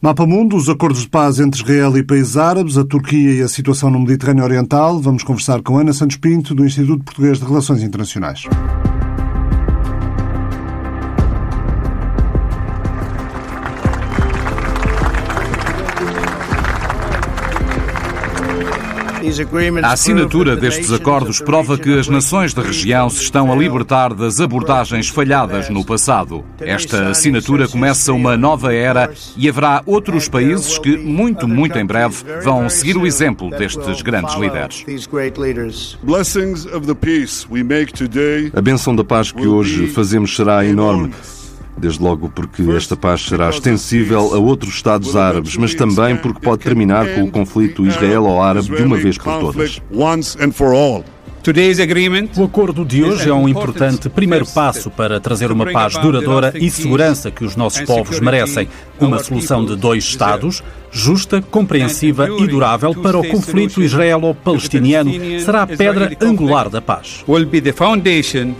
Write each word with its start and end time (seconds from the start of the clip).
Mapa 0.00 0.24
Mundo, 0.24 0.54
os 0.54 0.68
acordos 0.68 1.02
de 1.02 1.08
paz 1.08 1.40
entre 1.40 1.60
Israel 1.60 1.96
e 1.98 2.04
países 2.04 2.36
árabes, 2.36 2.78
a 2.78 2.84
Turquia 2.84 3.34
e 3.34 3.42
a 3.42 3.48
situação 3.48 3.90
no 3.90 3.98
Mediterrâneo 3.98 4.44
Oriental. 4.44 5.00
Vamos 5.00 5.24
conversar 5.24 5.60
com 5.60 5.76
Ana 5.76 5.92
Santos 5.92 6.16
Pinto, 6.16 6.54
do 6.54 6.64
Instituto 6.64 7.02
Português 7.02 7.40
de 7.40 7.44
Relações 7.44 7.82
Internacionais. 7.82 8.44
A 19.82 19.92
assinatura 19.92 20.56
destes 20.56 20.92
acordos 20.92 21.40
prova 21.40 21.78
que 21.78 21.98
as 21.98 22.08
nações 22.08 22.52
da 22.52 22.62
região 22.62 23.08
se 23.08 23.22
estão 23.22 23.52
a 23.52 23.56
libertar 23.56 24.12
das 24.14 24.40
abordagens 24.40 25.08
falhadas 25.08 25.68
no 25.68 25.84
passado. 25.84 26.44
Esta 26.60 27.10
assinatura 27.10 27.68
começa 27.68 28.12
uma 28.12 28.36
nova 28.36 28.74
era 28.74 29.12
e 29.36 29.48
haverá 29.48 29.82
outros 29.86 30.28
países 30.28 30.78
que, 30.78 30.96
muito, 30.96 31.46
muito 31.46 31.78
em 31.78 31.86
breve, 31.86 32.16
vão 32.42 32.68
seguir 32.68 32.96
o 32.96 33.06
exemplo 33.06 33.50
destes 33.50 34.02
grandes 34.02 34.34
líderes. 34.34 34.84
A 38.52 38.60
benção 38.60 38.96
da 38.96 39.04
paz 39.04 39.30
que 39.30 39.46
hoje 39.46 39.86
fazemos 39.88 40.34
será 40.34 40.64
enorme 40.64 41.12
desde 41.78 42.02
logo 42.02 42.28
porque 42.28 42.62
esta 42.70 42.96
paz 42.96 43.22
será 43.22 43.48
extensível 43.48 44.34
a 44.34 44.38
outros 44.38 44.74
Estados 44.74 45.16
árabes, 45.16 45.56
mas 45.56 45.74
também 45.74 46.16
porque 46.16 46.40
pode 46.40 46.62
terminar 46.62 47.06
com 47.14 47.24
o 47.24 47.30
conflito 47.30 47.86
israelo-árabe 47.86 48.76
de 48.76 48.82
uma 48.82 48.96
vez 48.96 49.16
por 49.16 49.38
todas. 49.40 49.80
O 52.36 52.44
acordo 52.44 52.84
de 52.84 53.02
hoje 53.02 53.30
é 53.30 53.32
um 53.32 53.48
importante 53.48 54.08
primeiro 54.10 54.44
passo 54.44 54.90
para 54.90 55.18
trazer 55.18 55.50
uma 55.50 55.70
paz 55.70 55.96
duradoura 55.96 56.52
e 56.54 56.70
segurança 56.70 57.30
que 57.30 57.44
os 57.44 57.56
nossos 57.56 57.80
povos 57.82 58.20
merecem. 58.20 58.68
Uma 59.00 59.22
solução 59.22 59.64
de 59.64 59.74
dois 59.74 60.04
Estados, 60.04 60.62
justa, 60.90 61.40
compreensiva 61.40 62.28
e 62.28 62.46
durável 62.46 62.94
para 62.94 63.16
o 63.16 63.26
conflito 63.26 63.82
israelo-palestiniano, 63.82 65.10
será 65.40 65.62
a 65.62 65.66
pedra 65.66 66.14
angular 66.20 66.68
da 66.68 66.82
paz. 66.82 67.24
Will 67.26 67.46
be 67.46 67.62
the 67.62 67.72
foundation, 67.72 68.54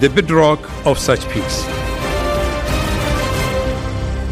the 0.00 0.08
bedrock 0.08 0.62
of 0.84 0.98
such 0.98 1.26
peace. 1.26 1.66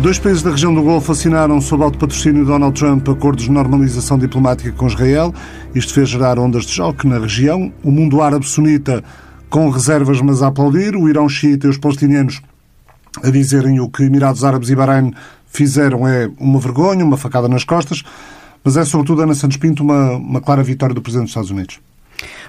Dois 0.03 0.19
países 0.19 0.43
da 0.43 0.51
região 0.51 0.75
do 0.75 0.83
Golfo 0.83 1.13
assinaram, 1.13 1.61
sob 1.61 1.85
alto 1.85 1.97
patrocínio 1.97 2.43
de 2.43 2.49
Donald 2.49 2.77
Trump, 2.77 3.09
acordos 3.09 3.45
de 3.45 3.53
normalização 3.53 4.19
diplomática 4.19 4.73
com 4.73 4.89
Israel. 4.89 5.33
Isto 5.77 5.95
fez 5.95 6.09
gerar 6.09 6.41
ondas 6.41 6.67
de 6.67 6.73
choque 6.73 7.07
na 7.07 7.21
região. 7.21 7.73
O 7.85 7.93
mundo 7.93 8.21
árabe 8.21 8.45
sunita 8.45 9.05
com 9.49 9.71
reservas, 9.71 10.21
mas 10.21 10.43
a 10.43 10.49
aplaudir. 10.49 10.97
O 10.97 11.09
Irão 11.09 11.29
xiita 11.29 11.69
e 11.69 11.71
os 11.71 11.79
palestinianos 11.79 12.43
a 13.23 13.31
dizerem 13.31 13.79
o 13.79 13.89
que 13.89 14.03
Emirados 14.03 14.43
Árabes 14.43 14.71
e 14.71 14.75
Bahrein 14.75 15.13
fizeram 15.47 16.07
é 16.09 16.29
uma 16.37 16.59
vergonha, 16.59 17.05
uma 17.05 17.17
facada 17.17 17.49
nas 17.49 17.63
costas. 17.63 18.03
Mas 18.65 18.77
é, 18.77 18.85
sobretudo, 18.85 19.23
Ana 19.23 19.37
Santos 19.37 19.57
Pinto, 19.57 19.85
uma, 19.85 20.17
uma 20.17 20.41
clara 20.41 20.65
vitória 20.65 20.97
do 20.97 21.01
Presidente 21.01 21.27
dos 21.27 21.31
Estados 21.31 21.51
Unidos. 21.53 21.79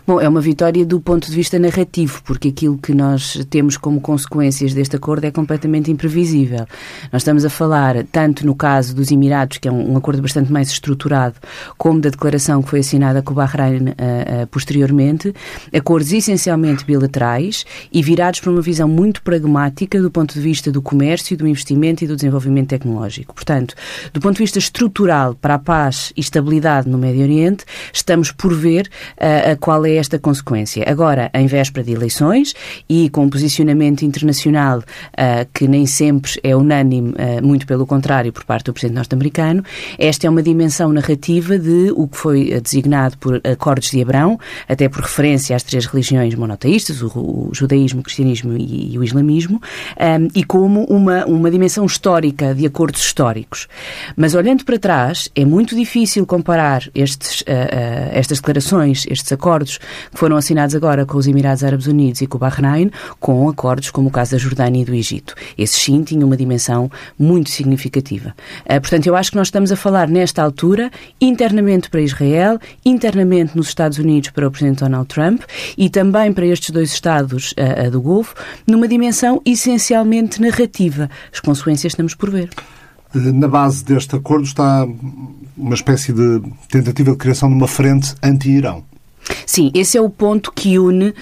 Bom, 0.06 0.20
é 0.20 0.28
uma 0.28 0.42
vitória 0.42 0.86
do 0.86 1.00
ponto 1.00 1.30
de 1.30 1.34
vista 1.34 1.58
narrativo, 1.58 2.22
porque 2.26 2.50
aquilo 2.50 2.78
que 2.78 2.94
nós 2.94 3.40
temos 3.50 3.78
como 3.78 4.02
consequências 4.02 4.74
deste 4.74 4.98
acordo 4.98 5.24
é 5.24 5.32
completamente 5.32 5.90
imprevisível. 5.90 6.68
Nós 7.10 7.22
estamos 7.22 7.46
a 7.46 7.50
falar, 7.50 8.04
tanto 8.12 8.46
no 8.46 8.54
caso 8.54 8.94
dos 8.94 9.12
Emirados, 9.12 9.60
que 9.60 9.68
é 9.70 9.72
um, 9.72 9.96
acordo 9.96 10.22
bastante 10.22 10.52
mais 10.52 10.70
estruturado, 10.70 11.36
como 11.78 12.02
da 12.02 12.10
declaração 12.10 12.62
que 12.62 12.70
foi 12.70 12.82
assinada 12.82 13.22
com 13.22 13.32
o 13.32 13.36
Bahrein 13.36 13.78
uh, 13.78 14.44
uh, 14.44 14.48
posteriormente, 14.48 15.34
acordos 15.74 16.12
essencialmente 16.12 16.84
bilaterais 16.84 17.64
e 17.90 18.04
virados 18.04 18.42
para 18.42 18.52
uma 18.52 18.62
visão 18.62 18.90
muito 18.90 19.22
pragmática 19.22 20.02
do 20.02 20.12
ponto 20.12 20.34
de 20.34 20.42
vista 20.42 20.70
do 20.70 20.82
comércio, 20.82 21.38
do 21.38 21.48
investimento 21.48 22.04
e 22.04 22.08
do 22.08 22.18
desenvolvimento 22.18 22.68
tecnológico. 22.68 23.34
Portanto, 23.34 23.74
do 24.12 24.20
ponto 24.20 24.36
de 24.36 24.44
vista 24.44 24.60
estrutural 24.60 25.34
para 25.34 25.54
a 25.54 25.60
paz 25.60 26.12
e 26.18 26.20
estabilidade 26.20 26.90
no 26.90 26.98
Médio 26.98 27.22
Oriente, 27.22 27.64
estamos 27.94 28.34
por 28.34 28.54
ver 28.54 28.90
uh, 29.16 29.58
qual 29.62 29.86
é 29.86 29.93
esta 29.96 30.20
consequência. 30.20 30.84
Agora, 30.88 31.30
em 31.34 31.48
véspera 31.48 31.86
de 31.86 31.92
eleições 31.92 32.54
e 32.90 33.10
com 33.10 33.24
um 33.26 33.30
posicionamento 33.30 34.04
internacional 34.04 34.80
uh, 34.80 35.48
que 35.54 35.68
nem 35.68 35.86
sempre 35.86 36.40
é 36.44 36.56
unânime, 36.56 37.12
uh, 37.12 37.46
muito 37.46 37.66
pelo 37.66 37.86
contrário, 37.86 38.32
por 38.32 38.44
parte 38.44 38.66
do 38.66 38.74
Presidente 38.74 38.96
norte-americano, 38.96 39.64
esta 39.98 40.28
é 40.28 40.30
uma 40.30 40.44
dimensão 40.44 40.92
narrativa 40.92 41.58
de 41.58 41.92
o 41.96 42.08
que 42.08 42.18
foi 42.18 42.62
designado 42.62 43.18
por 43.18 43.42
Acordos 43.44 43.90
de 43.90 44.02
Abrão, 44.02 44.40
até 44.68 44.88
por 44.90 45.02
referência 45.02 45.56
às 45.56 45.64
três 45.64 45.86
religiões 45.86 46.36
monoteístas, 46.36 47.02
o, 47.02 47.08
o 47.08 47.50
judaísmo, 47.54 48.02
o 48.02 48.04
cristianismo 48.04 48.58
e, 48.58 48.94
e 48.94 49.00
o 49.00 49.04
islamismo, 49.04 49.62
um, 50.00 50.28
e 50.36 50.44
como 50.44 50.84
uma, 50.86 51.26
uma 51.26 51.50
dimensão 51.50 51.86
histórica 51.86 52.54
de 52.54 52.66
acordos 52.66 53.02
históricos. 53.02 53.68
Mas 54.16 54.36
olhando 54.36 54.66
para 54.66 54.78
trás, 54.78 55.30
é 55.36 55.46
muito 55.46 55.76
difícil 55.76 56.26
comparar 56.26 56.84
estes, 56.94 57.42
uh, 57.42 57.46
estas 58.12 58.40
declarações, 58.40 59.06
estes 59.10 59.32
acordos, 59.32 59.80
que 60.12 60.18
foram 60.18 60.36
assinados 60.38 60.76
agora 60.76 61.06
com 61.06 61.18
os 61.18 61.28
Emirados 61.28 61.64
Árabes 61.64 61.88
Unidos 61.88 62.22
e 62.22 62.28
com 62.28 62.38
o 62.38 62.40
Bahrein, 62.40 62.92
com 63.20 63.48
acordos 63.50 63.90
como 63.92 64.10
o 64.10 64.12
caso 64.12 64.32
da 64.32 64.38
Jordânia 64.38 64.82
e 64.82 64.86
do 64.86 64.94
Egito. 64.94 65.36
Esses 65.58 65.82
sim 65.82 66.04
tinham 66.04 66.28
uma 66.28 66.38
dimensão 66.38 66.90
muito 67.18 67.50
significativa. 67.50 68.36
Uh, 68.66 68.80
portanto, 68.82 69.08
eu 69.08 69.16
acho 69.16 69.32
que 69.32 69.38
nós 69.38 69.48
estamos 69.48 69.72
a 69.72 69.76
falar 69.76 70.08
nesta 70.08 70.42
altura, 70.42 70.92
internamente 71.20 71.90
para 71.90 72.02
Israel, 72.02 72.60
internamente 72.86 73.56
nos 73.56 73.68
Estados 73.68 73.98
Unidos 73.98 74.30
para 74.30 74.48
o 74.48 74.52
Presidente 74.52 74.80
Donald 74.80 75.08
Trump 75.08 75.42
e 75.78 75.90
também 75.90 76.34
para 76.34 76.46
estes 76.46 76.70
dois 76.72 76.92
Estados 76.92 77.54
uh, 77.54 77.90
do 77.92 78.02
Golfo, 78.02 78.36
numa 78.68 78.88
dimensão 78.88 79.42
essencialmente 79.46 80.42
narrativa. 80.42 81.10
As 81.32 81.40
consequências 81.40 81.92
estamos 81.94 82.16
por 82.16 82.30
ver. 82.30 82.50
Na 83.14 83.48
base 83.48 83.86
deste 83.86 84.16
acordo 84.16 84.46
está 84.46 84.88
uma 85.56 85.76
espécie 85.76 86.12
de 86.12 86.42
tentativa 86.70 87.12
de 87.12 87.18
criação 87.18 87.48
de 87.50 87.56
uma 87.56 87.68
frente 87.68 88.16
anti-Irão. 88.24 88.84
Sim, 89.46 89.72
esse 89.74 89.98
é 89.98 90.02
o 90.02 90.10
ponto 90.10 90.52
que 90.52 90.78
une 90.80 91.10
uh, 91.10 91.14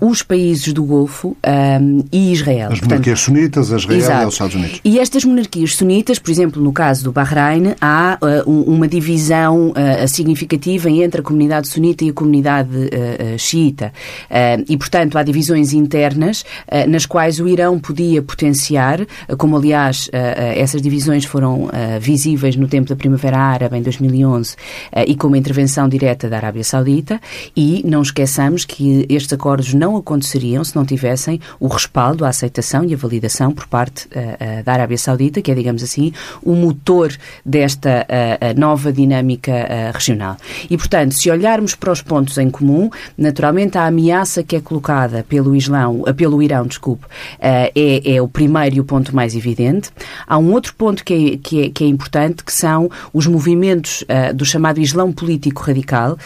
os 0.00 0.22
países 0.22 0.72
do 0.72 0.84
Golfo 0.84 1.28
uh, 1.28 2.06
e 2.12 2.32
Israel. 2.32 2.72
As 2.72 2.80
monarquias 2.80 3.20
Portanto, 3.24 3.38
sunitas, 3.38 3.70
Israel 3.70 3.98
exato. 3.98 4.22
e 4.22 4.26
os 4.26 4.34
Estados 4.34 4.54
Unidos. 4.54 4.80
E 4.84 4.98
estas 4.98 5.24
monarquias 5.24 5.74
sunitas, 5.74 6.18
por 6.18 6.30
exemplo, 6.30 6.62
no 6.62 6.72
caso 6.72 7.04
do 7.04 7.12
Bahrein, 7.12 7.74
há 7.80 8.18
uh, 8.46 8.50
uma 8.50 8.88
divisão 8.88 9.72
significativa 10.08 10.90
entre 10.90 11.20
a 11.20 11.24
comunidade 11.24 11.68
sunita 11.68 12.04
e 12.04 12.10
a 12.10 12.12
comunidade 12.12 12.68
xiita. 13.38 13.92
e, 14.68 14.76
portanto, 14.76 15.18
há 15.18 15.22
divisões 15.22 15.72
internas 15.72 16.44
nas 16.88 17.06
quais 17.06 17.40
o 17.40 17.48
Irão 17.48 17.78
podia 17.78 18.22
potenciar, 18.22 19.06
como, 19.38 19.56
aliás, 19.56 20.08
essas 20.12 20.80
divisões 20.80 21.24
foram 21.24 21.68
visíveis 22.00 22.56
no 22.56 22.68
tempo 22.68 22.88
da 22.88 22.96
Primavera 22.96 23.38
Árabe, 23.38 23.78
em 23.78 23.82
2011, 23.82 24.56
e 25.06 25.14
com 25.14 25.28
uma 25.28 25.38
intervenção 25.38 25.88
direta 25.88 26.28
da 26.28 26.36
Arábia 26.36 26.64
Saudita. 26.64 27.20
E 27.56 27.82
não 27.86 28.02
esqueçamos 28.02 28.64
que 28.64 29.06
estes 29.08 29.32
acordos 29.32 29.74
não 29.74 29.96
aconteceriam 29.96 30.64
se 30.64 30.74
não 30.74 30.84
tivessem 30.84 31.40
o 31.58 31.68
respaldo, 31.68 32.24
a 32.24 32.28
aceitação 32.28 32.84
e 32.84 32.94
a 32.94 32.96
validação 32.96 33.52
por 33.52 33.66
parte 33.66 34.06
uh, 34.06 34.60
uh, 34.60 34.64
da 34.64 34.72
Arábia 34.72 34.98
Saudita, 34.98 35.40
que 35.40 35.50
é, 35.50 35.54
digamos 35.54 35.82
assim, 35.82 36.12
o 36.42 36.54
motor 36.54 37.12
desta 37.44 38.06
uh, 38.06 38.58
nova 38.58 38.92
dinâmica 38.92 39.92
regional. 39.92 40.36
E, 40.70 40.76
portanto, 40.76 41.12
se 41.12 41.30
olharmos 41.30 41.74
para 41.74 41.92
os 41.92 42.02
pontos 42.02 42.38
em 42.38 42.50
comum, 42.50 42.90
naturalmente 43.16 43.78
a 43.78 43.86
ameaça 43.86 44.42
que 44.42 44.56
é 44.56 44.60
colocada 44.60 45.24
pelo 45.28 45.54
Islão, 45.54 46.04
pelo 46.16 46.42
Irão, 46.42 46.66
desculpe, 46.66 47.06
é, 47.38 47.70
é, 48.04 48.22
o 48.22 48.28
primeiro 48.28 48.76
e 48.76 48.80
o 48.80 48.84
ponto 48.84 49.14
mais 49.14 49.34
evidente. 49.34 49.90
Há 50.26 50.38
um 50.38 50.52
outro 50.52 50.74
ponto 50.74 51.04
que 51.04 51.14
é, 51.14 51.36
que 51.36 51.62
é, 51.62 51.70
que 51.70 51.84
é 51.84 51.86
importante, 51.86 52.44
que 52.44 52.52
são 52.52 52.90
os 53.12 53.26
movimentos 53.26 54.04
do 54.34 54.44
chamado 54.44 54.80
Islão 54.80 55.12
político 55.12 55.62
radical, 55.62 56.16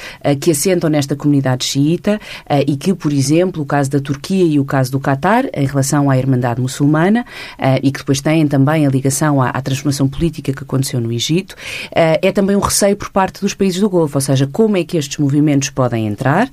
que 0.40 0.50
assentam 0.50 0.90
nesta 0.90 0.99
desta 1.00 1.16
comunidade 1.16 1.64
xiita 1.64 2.20
eh, 2.48 2.64
e 2.66 2.76
que, 2.76 2.94
por 2.94 3.12
exemplo, 3.12 3.62
o 3.62 3.66
caso 3.66 3.90
da 3.90 4.00
Turquia 4.00 4.44
e 4.44 4.60
o 4.60 4.64
caso 4.64 4.92
do 4.92 5.00
Qatar, 5.00 5.46
em 5.54 5.66
relação 5.66 6.10
à 6.10 6.18
Irmandade 6.18 6.60
Muçulmana, 6.60 7.24
eh, 7.58 7.80
e 7.82 7.90
que 7.90 8.00
depois 8.00 8.20
têm 8.20 8.46
também 8.46 8.86
a 8.86 8.90
ligação 8.90 9.40
à, 9.40 9.48
à 9.48 9.62
transformação 9.62 10.06
política 10.06 10.52
que 10.52 10.62
aconteceu 10.62 11.00
no 11.00 11.10
Egito, 11.10 11.56
eh, 11.94 12.20
é 12.22 12.32
também 12.32 12.54
um 12.54 12.60
receio 12.60 12.96
por 12.96 13.10
parte 13.10 13.40
dos 13.40 13.54
países 13.54 13.80
do 13.80 13.88
Golfo, 13.88 14.18
ou 14.18 14.20
seja, 14.20 14.46
como 14.46 14.76
é 14.76 14.84
que 14.84 14.98
estes 14.98 15.16
movimentos 15.16 15.70
podem 15.70 16.06
entrar. 16.06 16.50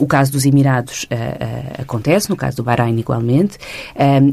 O 0.00 0.06
caso 0.06 0.32
dos 0.32 0.44
Emirados 0.44 1.06
acontece, 1.78 2.28
no 2.30 2.36
caso 2.36 2.56
do 2.56 2.62
Bahrein 2.62 2.98
igualmente, 2.98 3.58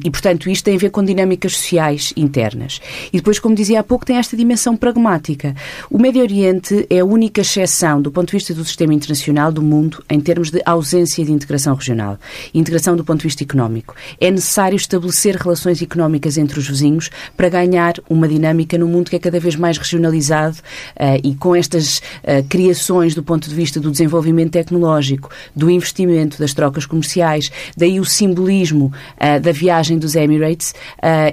e, 0.04 0.10
portanto, 0.10 0.50
isto 0.50 0.66
tem 0.66 0.76
a 0.76 0.80
ver 0.80 0.90
com 0.90 1.04
dinâmicas 1.04 1.56
sociais 1.56 2.14
internas. 2.16 2.80
E 3.14 3.18
depois, 3.18 3.40
como 3.40 3.54
dizia 3.54 3.80
há 3.80 3.84
pouco, 3.84 4.06
tem 4.06 4.18
esta 4.18 4.36
dimensão 4.36 4.76
pragmática. 4.76 5.56
O 5.90 6.00
Médio 6.00 6.22
Oriente 6.22 6.86
é 6.90 7.00
a 7.00 7.06
única 7.06 7.42
exceção, 7.42 8.02
do 8.02 8.12
ponto 8.12 8.28
de 8.28 8.38
vista 8.38 8.54
do 8.54 8.64
sistema 8.64 8.94
internacional, 8.94 9.19
internacional 9.20 9.52
do 9.52 9.62
mundo 9.62 10.04
em 10.10 10.20
termos 10.20 10.50
de 10.50 10.62
ausência 10.66 11.24
de 11.24 11.32
integração 11.32 11.76
regional, 11.76 12.18
integração 12.54 12.96
do 12.96 13.04
ponto 13.04 13.20
de 13.20 13.24
vista 13.24 13.44
económico. 13.44 13.96
É 14.20 14.32
necessário 14.32 14.76
estabelecer 14.76 15.36
relações 15.36 15.82
económicas 15.82 16.38
entre 16.38 16.60
os 16.60 16.68
vizinhos 16.68 17.10
para 17.36 17.50
ganhar 17.50 17.96
uma 18.10 18.28
dinâmica 18.28 18.78
no 18.78 18.88
mundo 18.88 19.10
que 19.10 19.16
é 19.16 19.20
cada 19.20 19.40
vez 19.40 19.56
mais 19.56 19.78
regionalizado 19.78 20.58
uh, 20.58 21.20
e 21.24 21.36
com 21.36 21.56
estas 21.56 21.98
uh, 21.98 22.44
criações 22.48 23.14
do 23.14 23.24
ponto 23.24 23.50
de 23.50 23.56
vista 23.56 23.80
do 23.80 23.92
desenvolvimento 23.92 24.52
tecnológico, 24.52 25.30
do 25.56 25.70
investimento, 25.70 26.40
das 26.40 26.54
trocas 26.54 26.86
comerciais, 26.86 27.52
daí 27.76 28.00
o 28.00 28.06
simbolismo 28.06 28.92
uh, 29.18 29.40
da 29.40 29.52
viagem 29.52 29.98
dos 29.98 30.16
Emirates 30.16 30.74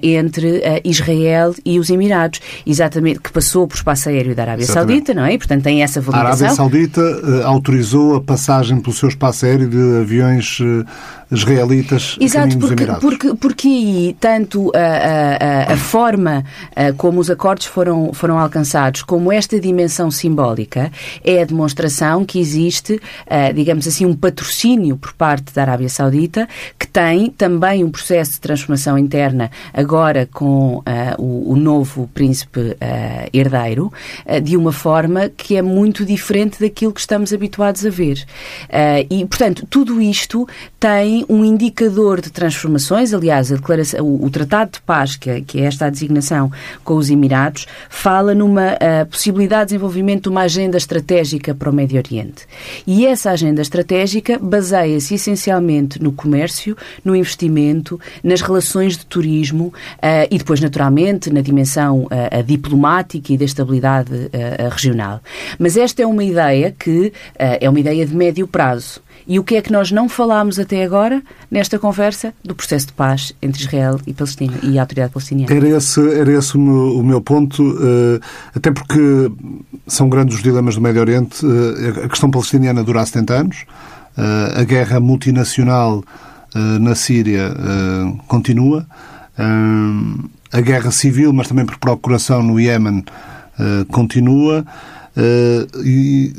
entre 0.02 0.62
Israel 0.84 1.54
e 1.64 1.78
os 1.78 1.90
Emirados, 1.90 2.40
exatamente, 2.66 3.20
que 3.20 3.30
passou 3.30 3.66
por 3.66 3.76
espaço 3.76 4.08
aéreo 4.08 4.34
da 4.34 4.42
Arábia 4.42 4.64
exatamente. 4.64 5.06
Saudita, 5.06 5.14
não 5.14 5.24
é? 5.24 5.34
E, 5.34 5.38
portanto, 5.38 5.62
tem 5.62 5.82
essa 5.82 6.00
validação. 6.00 6.46
A 6.46 6.50
Arábia 6.50 6.56
Saudita 6.56 7.42
autorizou 7.44 7.75
a 8.16 8.20
passagem 8.20 8.80
pelo 8.80 8.94
seu 8.94 9.08
espaço 9.08 9.46
aéreo 9.46 9.68
de 9.68 9.98
aviões 10.00 10.58
israelitas 11.30 12.16
Exato, 12.20 12.58
porque, 12.58 12.86
porque, 13.00 13.34
porque 13.34 13.68
aí 13.68 14.16
tanto 14.20 14.70
a, 14.74 15.70
a, 15.70 15.72
a 15.72 15.76
forma 15.76 16.44
como 16.96 17.20
os 17.20 17.30
acordos 17.30 17.66
foram, 17.66 18.12
foram 18.12 18.38
alcançados, 18.38 19.02
como 19.02 19.32
esta 19.32 19.58
dimensão 19.58 20.10
simbólica, 20.10 20.90
é 21.24 21.42
a 21.42 21.44
demonstração 21.44 22.24
que 22.24 22.38
existe, 22.38 23.00
digamos 23.54 23.86
assim, 23.86 24.04
um 24.06 24.14
patrocínio 24.14 24.96
por 24.96 25.12
parte 25.14 25.52
da 25.54 25.62
Arábia 25.62 25.88
Saudita, 25.88 26.48
que 26.78 26.86
tem 26.86 27.30
também 27.30 27.82
um 27.82 27.90
processo 27.90 28.32
de 28.32 28.40
transformação 28.40 28.98
interna, 28.98 29.50
agora 29.72 30.28
com 30.32 30.82
o, 31.18 31.52
o, 31.52 31.56
novo 31.56 32.08
príncipe 32.12 32.76
herdeiro, 33.32 33.92
de 34.42 34.56
uma 34.56 34.72
forma 34.72 35.28
que 35.28 35.56
é 35.56 35.62
muito 35.62 36.04
diferente 36.04 36.60
daquilo 36.60 36.92
que 36.92 37.00
estamos 37.00 37.32
habituados 37.32 37.84
a 37.84 37.90
ver. 37.90 38.24
e, 39.10 39.24
portanto, 39.26 39.66
tudo 39.68 40.00
isto 40.00 40.46
tem 40.78 41.15
um 41.28 41.44
indicador 41.44 42.20
de 42.20 42.30
transformações. 42.30 43.14
Aliás, 43.14 43.50
o, 43.50 44.24
o 44.24 44.30
Tratado 44.30 44.72
de 44.72 44.80
Paz, 44.80 45.16
que 45.16 45.30
é, 45.30 45.40
que 45.40 45.60
é, 45.60 45.64
esta 45.64 45.86
a 45.86 45.90
designação 45.90 46.50
com 46.84 46.94
os 46.96 47.10
Emirados, 47.10 47.66
fala 47.88 48.34
numa 48.34 48.72
uh, 48.72 49.06
possibilidade 49.06 49.62
de 49.62 49.66
desenvolvimento 49.74 50.24
de 50.24 50.28
uma 50.30 50.42
agenda 50.42 50.76
estratégica 50.76 51.54
para 51.54 51.70
o 51.70 51.72
Médio 51.72 51.98
Oriente. 51.98 52.46
E 52.86 53.06
essa 53.06 53.30
agenda 53.30 53.62
estratégica 53.62 54.38
baseia-se 54.38 55.14
essencialmente 55.14 56.02
no 56.02 56.12
comércio, 56.12 56.76
no 57.04 57.14
investimento, 57.14 58.00
nas 58.22 58.40
relações 58.40 58.96
de 58.96 59.06
turismo 59.06 59.66
uh, 59.66 60.28
e 60.30 60.38
depois, 60.38 60.60
naturalmente, 60.60 61.30
na 61.30 61.40
dimensão 61.40 62.04
uh, 62.04 62.42
diplomática 62.44 63.32
e 63.32 63.38
da 63.38 63.44
estabilidade 63.44 64.30
regional. 64.70 65.20
Mas 65.58 65.76
esta 65.76 66.02
é 66.02 66.06
uma 66.06 66.24
ideia 66.24 66.74
que 66.76 67.12
é 67.38 67.68
uma 67.68 67.80
ideia 67.80 68.04
de 68.06 68.14
médio 68.14 68.46
prazo. 68.46 69.00
E 69.28 69.40
o 69.40 69.44
que 69.44 69.56
é 69.56 69.62
que 69.62 69.72
nós 69.72 69.90
não 69.90 70.08
falámos 70.08 70.58
até 70.58 70.84
agora 70.84 71.20
nesta 71.50 71.78
conversa 71.78 72.32
do 72.44 72.54
processo 72.54 72.86
de 72.86 72.92
paz 72.92 73.34
entre 73.42 73.60
Israel 73.60 74.00
e 74.06 74.14
Palestina 74.14 74.54
e 74.62 74.78
a 74.78 74.82
autoridade 74.82 75.12
palestiniana? 75.12 75.52
Era 75.52 75.68
esse, 75.68 76.14
era 76.14 76.32
esse 76.32 76.56
o, 76.56 76.60
meu, 76.60 76.98
o 76.98 77.02
meu 77.02 77.20
ponto, 77.20 77.62
uh, 77.62 78.20
até 78.54 78.70
porque 78.70 79.30
são 79.86 80.08
grandes 80.08 80.36
os 80.36 80.42
dilemas 80.42 80.76
do 80.76 80.80
Médio 80.80 81.00
Oriente. 81.00 81.44
Uh, 81.44 82.04
a 82.04 82.08
questão 82.08 82.30
palestiniana 82.30 82.84
dura 82.84 83.00
há 83.00 83.06
70 83.06 83.34
anos, 83.34 83.64
uh, 84.16 84.60
a 84.60 84.64
guerra 84.64 85.00
multinacional 85.00 86.04
na 86.80 86.94
Síria 86.94 87.54
continua, 88.28 88.86
a 90.50 90.60
guerra 90.62 90.90
civil, 90.90 91.30
mas 91.30 91.48
também 91.48 91.66
por 91.66 91.76
procuração 91.76 92.42
no 92.42 92.58
Iémen, 92.58 93.04
continua. 93.88 94.64
Uh, 95.16 95.82
e 95.82 96.34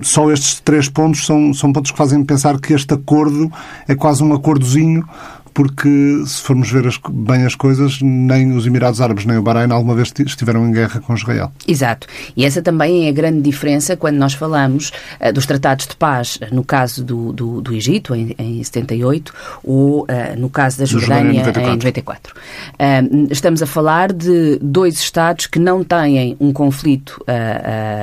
só 0.00 0.30
estes 0.30 0.58
três 0.60 0.88
pontos 0.88 1.26
são, 1.26 1.52
são 1.52 1.70
pontos 1.70 1.90
que 1.90 1.98
fazem 1.98 2.24
pensar 2.24 2.58
que 2.58 2.72
este 2.72 2.94
acordo 2.94 3.52
é 3.86 3.94
quase 3.94 4.24
um 4.24 4.32
acordozinho 4.32 5.06
porque 5.54 6.22
se 6.26 6.40
formos 6.42 6.70
ver 6.70 6.86
as, 6.86 6.98
bem 7.10 7.44
as 7.44 7.54
coisas, 7.54 8.00
nem 8.00 8.52
os 8.52 8.66
Emirados 8.66 9.00
Árabes 9.00 9.24
nem 9.24 9.36
o 9.36 9.42
Bahrein 9.42 9.70
alguma 9.70 9.94
vez 9.94 10.12
estiveram 10.18 10.66
em 10.66 10.72
guerra 10.72 11.00
com 11.00 11.14
Israel. 11.14 11.52
Exato. 11.66 12.06
E 12.36 12.44
essa 12.44 12.62
também 12.62 13.06
é 13.06 13.08
a 13.08 13.12
grande 13.12 13.40
diferença 13.40 13.96
quando 13.96 14.16
nós 14.16 14.34
falamos 14.34 14.92
uh, 15.20 15.32
dos 15.32 15.46
tratados 15.46 15.86
de 15.86 15.96
paz, 15.96 16.38
no 16.50 16.64
caso 16.64 17.04
do, 17.04 17.32
do, 17.32 17.60
do 17.60 17.74
Egito, 17.74 18.14
em, 18.14 18.34
em 18.38 18.62
78, 18.62 19.32
ou 19.62 20.02
uh, 20.02 20.06
no 20.38 20.48
caso 20.48 20.78
da 20.78 20.84
Jordânia, 20.84 21.42
em 21.42 21.76
94. 21.76 22.34
Uh, 22.34 23.28
estamos 23.30 23.62
a 23.62 23.66
falar 23.66 24.12
de 24.12 24.58
dois 24.60 24.94
Estados 24.94 25.46
que 25.46 25.58
não 25.58 25.84
têm 25.84 26.36
um 26.40 26.52
conflito 26.52 27.22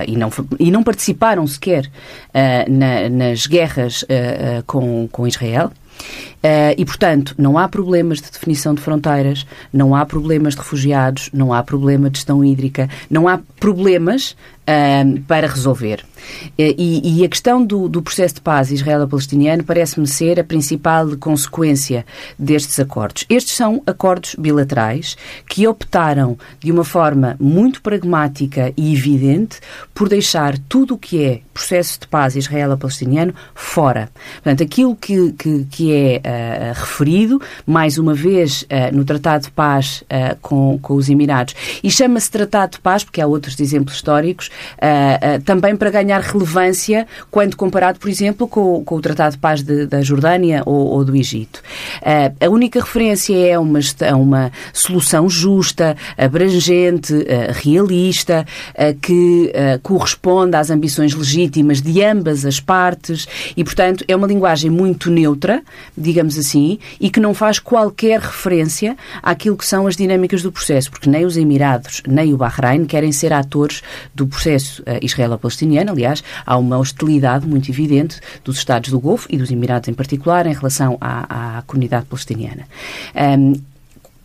e, 0.07 0.15
não, 0.15 0.29
e 0.59 0.69
não 0.69 0.83
participaram 0.83 1.45
sequer 1.47 1.89
na, 2.67 3.09
nas 3.09 3.47
guerras 3.47 4.03
com, 4.65 5.07
com 5.11 5.27
Israel. 5.27 5.71
Uh, 5.99 6.73
e, 6.77 6.85
portanto, 6.85 7.35
não 7.37 7.57
há 7.57 7.67
problemas 7.67 8.21
de 8.21 8.31
definição 8.31 8.73
de 8.73 8.81
fronteiras, 8.81 9.45
não 9.73 9.93
há 9.93 10.05
problemas 10.05 10.53
de 10.53 10.59
refugiados, 10.61 11.29
não 11.33 11.53
há 11.53 11.61
problema 11.61 12.09
de 12.09 12.17
gestão 12.17 12.43
hídrica, 12.43 12.89
não 13.09 13.27
há 13.27 13.39
problemas 13.59 14.35
uh, 14.69 15.21
para 15.21 15.47
resolver. 15.47 16.05
E, 16.57 17.21
e, 17.21 17.25
a 17.25 17.29
questão 17.29 17.63
do, 17.63 17.87
do 17.87 18.01
processo 18.01 18.35
de 18.35 18.41
paz 18.41 18.71
israelo-palestiniano 18.71 19.63
parece-me 19.63 20.07
ser 20.07 20.39
a 20.39 20.43
principal 20.43 21.07
consequência 21.17 22.05
destes 22.37 22.79
acordos. 22.79 23.25
Estes 23.29 23.55
são 23.55 23.81
acordos 23.85 24.35
bilaterais 24.37 25.17
que 25.47 25.67
optaram 25.67 26.37
de 26.59 26.71
uma 26.71 26.83
forma 26.83 27.35
muito 27.39 27.81
pragmática 27.81 28.73
e 28.75 28.93
evidente 28.93 29.59
por 29.93 30.09
deixar 30.09 30.57
tudo 30.57 30.95
o 30.95 30.97
que 30.97 31.23
é 31.23 31.41
processo 31.53 31.99
de 31.99 32.07
paz 32.07 32.35
israelo-palestiniano 32.35 33.33
fora. 33.53 34.09
Portanto, 34.35 34.63
aquilo 34.63 34.95
que, 34.95 35.31
que, 35.33 35.65
que 35.69 35.93
é 35.93 36.17
uh, 36.19 36.79
referido, 36.79 37.41
mais 37.65 37.97
uma 37.97 38.13
vez, 38.13 38.63
uh, 38.63 38.95
no 38.95 39.03
Tratado 39.03 39.45
de 39.45 39.51
Paz 39.51 40.03
uh, 40.03 40.37
com, 40.41 40.79
com 40.79 40.95
os 40.95 41.09
Emirados, 41.09 41.53
e 41.83 41.91
chama-se 41.91 42.31
Tratado 42.31 42.73
de 42.73 42.79
Paz, 42.79 43.03
porque 43.03 43.21
há 43.21 43.27
outros 43.27 43.59
exemplos 43.59 43.95
históricos, 43.95 44.49
também 45.45 45.75
para 45.75 45.89
ganhar 45.89 46.21
relevância 46.21 47.07
quando 47.29 47.55
comparado, 47.55 47.99
por 47.99 48.09
exemplo, 48.09 48.47
com, 48.47 48.83
com 48.83 48.95
o 48.95 49.01
Tratado 49.01 49.33
de 49.33 49.37
Paz 49.39 49.61
de, 49.61 49.85
da 49.85 50.01
Jordânia 50.01 50.63
ou, 50.65 50.87
ou 50.87 51.05
do 51.05 51.15
Egito. 51.15 51.61
Uh, 52.01 52.45
a 52.45 52.49
única 52.49 52.79
referência 52.79 53.35
é 53.35 53.57
uma, 53.57 53.79
uma 54.15 54.51
solução 54.73 55.29
justa, 55.29 55.95
abrangente, 56.17 57.13
uh, 57.13 57.25
realista, 57.53 58.45
uh, 58.71 58.99
que 58.99 59.51
corresponde 59.83 60.55
às 60.55 60.69
ambições 60.69 61.13
legítimas 61.13 61.81
de 61.81 62.03
ambas 62.03 62.45
as 62.45 62.59
partes 62.59 63.27
e, 63.55 63.63
portanto, 63.63 64.03
é 64.07 64.15
uma 64.15 64.27
linguagem 64.27 64.69
muito 64.69 65.09
neutra, 65.09 65.61
digamos 65.97 66.37
assim, 66.37 66.79
e 66.99 67.09
que 67.09 67.19
não 67.19 67.33
faz 67.33 67.59
qualquer 67.59 68.19
referência 68.19 68.97
àquilo 69.21 69.57
que 69.57 69.65
são 69.65 69.87
as 69.87 69.95
dinâmicas 69.95 70.41
do 70.41 70.51
processo, 70.51 70.89
porque 70.89 71.09
nem 71.09 71.25
os 71.25 71.37
Emirados 71.37 72.01
nem 72.07 72.33
o 72.33 72.37
Bahrein 72.37 72.85
querem 72.85 73.11
ser 73.11 73.33
atores 73.33 73.81
do 74.13 74.27
processo 74.27 74.48
israelo-palestiniano, 75.01 75.91
Aliás, 75.91 76.23
há 76.45 76.57
uma 76.57 76.77
hostilidade 76.77 77.47
muito 77.47 77.69
evidente 77.69 78.19
dos 78.43 78.57
Estados 78.57 78.89
do 78.89 78.99
Golfo 78.99 79.27
e 79.29 79.37
dos 79.37 79.51
Emirados 79.51 79.89
em 79.89 79.93
particular 79.93 80.45
em 80.45 80.53
relação 80.53 80.97
à, 81.01 81.57
à 81.57 81.61
comunidade 81.63 82.05
palestiniana. 82.05 82.65
Um, 83.15 83.53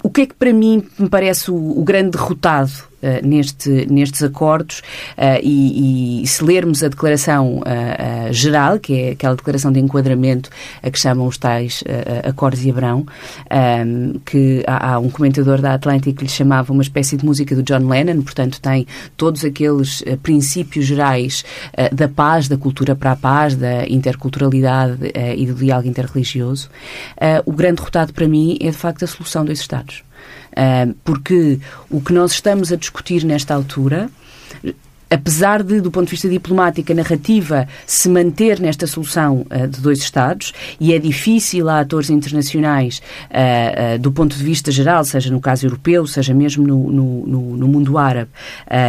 o 0.02 0.10
que 0.10 0.20
é 0.20 0.26
que 0.26 0.34
para 0.34 0.52
mim 0.52 0.84
me 0.98 1.08
parece 1.08 1.50
o, 1.50 1.78
o 1.78 1.82
grande 1.82 2.10
derrotado 2.10 2.72
uh, 3.04 3.26
neste, 3.26 3.86
nestes 3.90 4.22
acordos 4.22 4.80
uh, 5.18 5.38
e, 5.42 6.22
e, 6.22 6.26
se 6.26 6.42
lermos 6.42 6.82
a 6.82 6.88
declaração 6.88 7.58
uh, 7.58 8.32
geral, 8.32 8.78
que 8.78 8.94
é 8.94 9.10
aquela 9.10 9.36
declaração 9.36 9.70
de 9.70 9.78
enquadramento 9.78 10.50
a 10.82 10.90
que 10.90 10.98
chamam 10.98 11.26
os 11.26 11.38
tais 11.38 11.84
acordos 12.24 12.60
de 12.60 12.70
Abrão, 12.70 13.06
um, 13.86 14.18
que 14.24 14.64
há, 14.66 14.92
há, 14.92 14.98
um 14.98 15.10
comentador 15.10 15.60
da 15.60 15.74
Atlântica 15.74 16.12
que 16.12 16.24
lhe 16.24 16.30
chamava 16.30 16.72
uma 16.72 16.82
espécie 16.82 17.16
de 17.16 17.24
música 17.24 17.54
do 17.54 17.62
John 17.62 17.88
Lennon, 17.88 18.22
portanto 18.22 18.60
tem 18.60 18.86
todos 19.16 19.44
aqueles 19.44 20.02
princípios 20.22 20.86
gerais 20.86 21.44
da 21.92 22.08
paz, 22.08 22.48
da 22.48 22.56
cultura 22.56 22.94
para 22.94 23.12
a 23.12 23.16
paz, 23.16 23.54
da 23.54 23.86
interculturalidade 23.86 24.98
e 25.36 25.46
do 25.46 25.54
diálogo 25.54 25.88
interreligioso. 25.88 26.68
o 27.44 27.52
grande 27.52 27.76
derrotado 27.76 28.12
para 28.12 28.26
mim 28.26 28.56
é 28.60 28.70
de 28.70 28.76
facto 28.76 29.04
a 29.04 29.06
solução 29.06 29.44
dos 29.44 29.60
Estados 29.60 30.02
porque 31.04 31.58
o 31.90 32.00
que 32.00 32.12
nós 32.12 32.32
estamos 32.32 32.72
a 32.72 32.76
discutir 32.76 33.24
nesta 33.24 33.54
altura 33.54 34.10
apesar 35.10 35.62
de, 35.62 35.80
do 35.80 35.90
ponto 35.90 36.06
de 36.06 36.10
vista 36.12 36.28
diplomático, 36.28 36.90
a 36.92 36.94
narrativa 36.94 37.68
se 37.86 38.08
manter 38.08 38.60
nesta 38.60 38.86
solução 38.86 39.46
uh, 39.50 39.68
de 39.68 39.80
dois 39.80 39.98
Estados, 39.98 40.52
e 40.80 40.92
é 40.92 40.98
difícil 40.98 41.68
a 41.68 41.80
atores 41.80 42.10
internacionais, 42.10 42.98
uh, 43.30 43.94
uh, 43.94 43.98
do 43.98 44.12
ponto 44.12 44.36
de 44.36 44.42
vista 44.42 44.70
geral, 44.70 45.04
seja 45.04 45.30
no 45.30 45.40
caso 45.40 45.66
europeu, 45.66 46.06
seja 46.06 46.34
mesmo 46.34 46.66
no, 46.66 46.90
no, 46.90 47.56
no, 47.56 47.68
mundo 47.68 47.98
árabe 47.98 48.30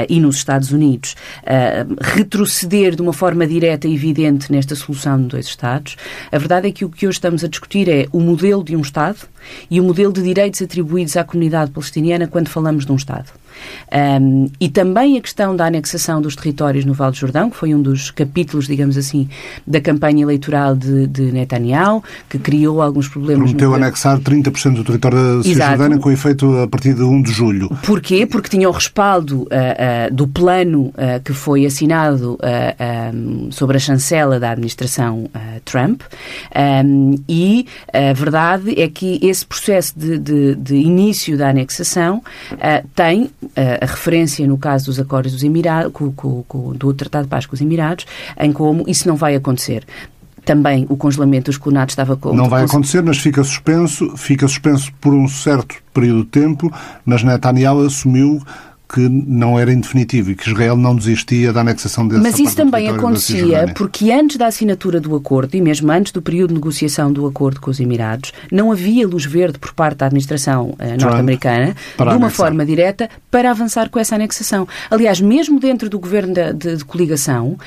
e 0.09 0.19
nos 0.19 0.37
Estados 0.37 0.71
Unidos, 0.71 1.15
retroceder 2.01 2.95
de 2.95 3.01
uma 3.01 3.13
forma 3.13 3.47
direta 3.47 3.87
e 3.87 3.93
evidente 3.93 4.51
nesta 4.51 4.75
solução 4.75 5.21
de 5.21 5.27
dois 5.27 5.45
Estados. 5.47 5.95
A 6.31 6.37
verdade 6.37 6.67
é 6.67 6.71
que 6.71 6.85
o 6.85 6.89
que 6.89 7.07
hoje 7.07 7.17
estamos 7.17 7.43
a 7.43 7.47
discutir 7.47 7.89
é 7.89 8.07
o 8.11 8.19
modelo 8.19 8.63
de 8.63 8.75
um 8.75 8.81
Estado 8.81 9.17
e 9.69 9.79
o 9.79 9.83
modelo 9.83 10.13
de 10.13 10.21
direitos 10.21 10.61
atribuídos 10.61 11.17
à 11.17 11.23
comunidade 11.23 11.71
palestiniana 11.71 12.27
quando 12.27 12.49
falamos 12.49 12.85
de 12.85 12.91
um 12.91 12.95
Estado. 12.95 13.44
Um, 13.91 14.49
e 14.59 14.69
também 14.69 15.17
a 15.17 15.21
questão 15.21 15.55
da 15.55 15.65
anexação 15.65 16.21
dos 16.21 16.35
territórios 16.35 16.85
no 16.85 16.93
Vale 16.93 17.11
do 17.11 17.17
Jordão, 17.17 17.49
que 17.49 17.57
foi 17.57 17.73
um 17.73 17.81
dos 17.81 18.11
capítulos, 18.11 18.67
digamos 18.67 18.97
assim, 18.97 19.29
da 19.65 19.79
campanha 19.79 20.23
eleitoral 20.23 20.75
de, 20.75 21.07
de 21.07 21.31
Netanyahu, 21.31 22.03
que 22.29 22.37
criou 22.37 22.81
alguns 22.81 23.07
problemas. 23.07 23.45
Prometeu 23.45 23.69
no... 23.69 23.75
anexar 23.75 24.19
30% 24.19 24.73
do 24.75 24.83
território 24.83 25.37
da 25.37 25.43
Cisjordânia 25.43 25.97
com 25.99 26.11
efeito 26.11 26.57
a 26.59 26.67
partir 26.67 26.93
de 26.93 27.03
1 27.03 27.21
de 27.21 27.31
julho. 27.31 27.69
Porquê? 27.83 28.25
Porque 28.25 28.49
tinha 28.49 28.69
o 28.69 28.71
respaldo 28.71 29.43
uh, 29.43 29.45
uh, 29.45 30.13
do 30.13 30.27
plano 30.27 30.85
uh, 30.87 31.21
que 31.23 31.33
foi 31.33 31.65
assinado 31.65 32.37
um, 33.13 33.51
sobre 33.51 33.77
a 33.77 33.79
chancela 33.79 34.39
da 34.39 34.51
administração 34.51 35.29
Trump 35.63 36.01
um, 36.85 37.15
e 37.27 37.65
a 37.93 38.13
verdade 38.13 38.79
é 38.79 38.87
que 38.87 39.19
esse 39.21 39.45
processo 39.45 39.97
de, 39.97 40.17
de, 40.17 40.55
de 40.55 40.75
início 40.75 41.37
da 41.37 41.49
anexação 41.49 42.21
tem 42.95 43.29
a 43.55 43.85
referência 43.85 44.45
no 44.47 44.57
caso 44.57 44.85
dos 44.85 44.99
acordos 44.99 45.31
dos 45.31 45.43
Emirados, 45.43 45.91
com, 45.91 46.11
com, 46.11 46.43
com, 46.43 46.73
do 46.73 46.93
Tratado 46.93 47.25
de 47.25 47.29
Paz 47.29 47.45
com 47.45 47.53
os 47.53 47.61
Emirados, 47.61 48.05
em 48.39 48.51
como 48.51 48.83
isso 48.87 49.07
não 49.07 49.15
vai 49.15 49.35
acontecer 49.35 49.85
também 50.45 50.85
o 50.89 50.95
congelamento 50.95 51.49
dos 51.49 51.57
colonatos 51.57 51.93
estava 51.93 52.15
com. 52.15 52.33
Não 52.33 52.47
vai 52.47 52.63
acontecer, 52.63 53.01
mas 53.01 53.17
fica 53.17 53.43
suspenso, 53.43 54.15
fica 54.15 54.47
suspenso 54.47 54.93
por 55.01 55.13
um 55.13 55.27
certo 55.27 55.75
período 55.91 56.23
de 56.23 56.29
tempo, 56.29 56.71
mas 57.03 57.23
Netanyahu 57.23 57.83
assumiu 57.85 58.41
que 58.87 59.01
não 59.09 59.59
era 59.59 59.73
indefinitivo 59.73 60.31
e 60.31 60.35
que 60.35 60.49
Israel 60.49 60.77
não 60.77 60.95
desistia 60.95 61.51
da 61.51 61.61
anexação 61.61 62.07
dessa 62.07 62.21
Mas 62.21 62.39
isso 62.39 62.55
também 62.55 62.87
acontecia 62.89 63.71
porque 63.75 64.11
antes 64.11 64.37
da 64.37 64.47
assinatura 64.47 64.99
do 64.99 65.15
acordo 65.15 65.55
e 65.55 65.61
mesmo 65.61 65.91
antes 65.91 66.11
do 66.11 66.21
período 66.21 66.49
de 66.49 66.55
negociação 66.55 67.11
do 67.11 67.25
acordo 67.25 67.59
com 67.59 67.71
os 67.71 67.79
Emirados, 67.79 68.31
não 68.51 68.71
havia 68.71 69.07
luz 69.07 69.25
verde 69.25 69.57
por 69.59 69.73
parte 69.73 69.97
da 69.97 70.05
administração 70.05 70.75
uh, 70.79 71.01
norte-americana 71.01 71.75
de 71.97 72.03
uma 72.03 72.13
anexar. 72.13 72.31
forma 72.31 72.65
direta 72.65 73.09
para 73.31 73.51
avançar 73.51 73.89
com 73.89 73.99
essa 73.99 74.15
anexação. 74.15 74.67
Aliás, 74.89 75.19
mesmo 75.19 75.59
dentro 75.59 75.89
do 75.89 75.99
governo 75.99 76.33
de, 76.33 76.53
de, 76.53 76.77
de 76.77 76.85
coligação, 76.85 77.49
uh, 77.49 77.57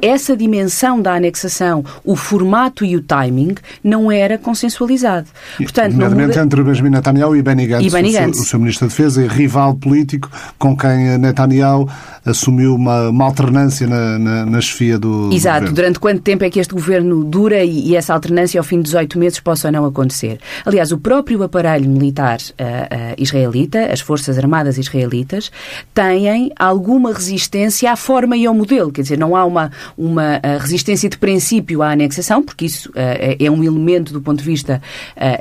essa 0.00 0.36
dimensão 0.36 1.00
da 1.00 1.14
anexação, 1.14 1.84
o 2.04 2.16
formato 2.16 2.84
e 2.84 2.96
o 2.96 3.02
timing 3.02 3.54
não 3.82 4.10
era 4.10 4.38
consensualizado. 4.38 5.26
Portanto, 5.58 5.92
Nomeadamente 5.92 6.30
muda... 6.30 6.42
entre 6.42 6.62
Benjamin 6.62 6.90
Netanyahu 6.90 7.36
e 7.36 7.42
Benny 7.42 7.66
Gantz, 7.66 7.86
e 7.86 7.90
Benny 7.90 8.12
Gantz. 8.12 8.30
O, 8.30 8.34
seu, 8.34 8.42
o 8.42 8.46
seu 8.46 8.58
ministro 8.58 8.86
da 8.86 8.90
Defesa 8.90 9.24
e 9.24 9.28
rival 9.28 9.74
político 9.74 10.30
com 10.64 10.74
quem 10.74 11.18
Netanyahu 11.18 11.86
assumiu 12.24 12.74
uma, 12.74 13.10
uma 13.10 13.24
alternância 13.24 13.86
na, 13.86 14.18
na, 14.18 14.46
na 14.46 14.60
chefia 14.60 14.98
do 14.98 15.30
Exato. 15.32 15.72
Durante 15.72 15.98
quanto 15.98 16.22
tempo 16.22 16.44
é 16.44 16.50
que 16.50 16.58
este 16.58 16.72
governo 16.72 17.22
dura 17.22 17.62
e, 17.62 17.90
e, 17.90 17.96
essa 17.96 18.14
alternância 18.14 18.58
ao 18.58 18.64
fim 18.64 18.78
de 18.78 18.84
18 18.84 19.18
meses 19.18 19.40
possa 19.40 19.68
ou 19.68 19.72
não 19.72 19.84
acontecer? 19.84 20.38
Aliás, 20.64 20.90
o 20.92 20.98
próprio 20.98 21.42
aparelho 21.42 21.88
militar 21.88 22.38
uh, 22.38 22.62
uh, 22.62 23.14
israelita, 23.18 23.86
as 23.92 24.00
Forças 24.00 24.38
Armadas 24.38 24.78
israelitas, 24.78 25.50
têm 25.92 26.50
alguma 26.58 27.12
resistência 27.12 27.92
à 27.92 27.96
forma 27.96 28.36
e 28.36 28.46
ao 28.46 28.54
modelo. 28.54 28.90
Quer 28.90 29.02
dizer, 29.02 29.18
não 29.18 29.36
há 29.36 29.44
uma, 29.44 29.70
uma 29.96 30.36
uh, 30.36 30.58
resistência 30.58 31.10
de 31.10 31.18
princípio 31.18 31.82
à 31.82 31.90
anexação, 31.90 32.42
porque 32.42 32.64
isso 32.64 32.90
é, 32.94 33.36
é 33.38 33.50
um 33.50 33.62
elemento 33.62 34.12
do 34.12 34.20
ponto 34.20 34.38
de 34.38 34.44
vista 34.44 34.80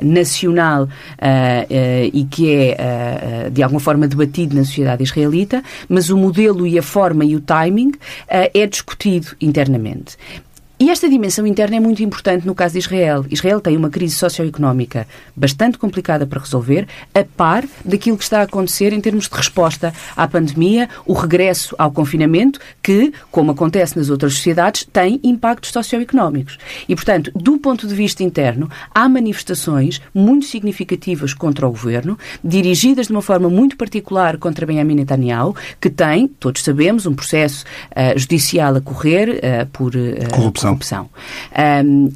nacional 0.01 0.87
e 2.11 2.25
que 2.29 2.51
é, 2.51 3.49
de 3.51 3.61
alguma 3.63 3.79
forma, 3.79 4.07
debatido 4.07 4.55
na 4.55 4.63
sociedade 4.63 5.03
israelita, 5.03 5.63
mas 5.87 6.09
o 6.09 6.17
modelo 6.17 6.65
e 6.65 6.72
a 6.77 6.83
forma 6.83 7.25
e 7.25 7.35
o 7.35 7.41
timing 7.41 7.89
uh, 7.89 8.49
é 8.53 8.65
discutido 8.65 9.35
internamente. 9.41 10.17
E 10.83 10.89
esta 10.89 11.07
dimensão 11.07 11.47
interna 11.47 11.77
é 11.77 11.79
muito 11.79 12.03
importante 12.03 12.45
no 12.45 12.53
caso 12.53 12.73
de 12.73 12.79
Israel. 12.79 13.25
Israel 13.31 13.61
tem 13.61 13.77
uma 13.77 13.89
crise 13.89 14.15
socioeconómica 14.15 15.07
bastante 15.33 15.77
complicada 15.77 16.27
para 16.27 16.41
resolver, 16.41 16.85
a 17.15 17.23
par 17.23 17.63
daquilo 17.85 18.17
que 18.17 18.23
está 18.25 18.41
a 18.41 18.43
acontecer 18.43 18.91
em 18.91 18.99
termos 18.99 19.29
de 19.29 19.33
resposta 19.33 19.93
à 20.13 20.27
pandemia, 20.27 20.89
o 21.05 21.13
regresso 21.13 21.73
ao 21.77 21.89
confinamento, 21.89 22.59
que, 22.81 23.13
como 23.31 23.51
acontece 23.51 23.95
nas 23.95 24.09
outras 24.09 24.33
sociedades, 24.33 24.85
tem 24.91 25.21
impactos 25.23 25.71
socioeconómicos. 25.71 26.57
E, 26.89 26.93
portanto, 26.95 27.31
do 27.33 27.57
ponto 27.57 27.87
de 27.87 27.95
vista 27.95 28.21
interno, 28.21 28.69
há 28.93 29.07
manifestações 29.07 30.01
muito 30.13 30.47
significativas 30.47 31.33
contra 31.33 31.65
o 31.65 31.71
governo, 31.71 32.19
dirigidas 32.43 33.07
de 33.07 33.13
uma 33.13 33.21
forma 33.21 33.49
muito 33.49 33.77
particular 33.77 34.37
contra 34.37 34.65
Benjamin 34.65 34.95
Netanyahu, 34.95 35.55
que 35.79 35.89
tem, 35.89 36.27
todos 36.27 36.61
sabemos, 36.61 37.05
um 37.05 37.15
processo 37.15 37.63
uh, 37.91 38.19
judicial 38.19 38.75
a 38.75 38.81
correr 38.81 39.29
uh, 39.29 39.65
por 39.67 39.95
uh, 39.95 40.29
corrupção 40.29 40.72
corrupção. 40.73 41.09
Um, 41.85 42.11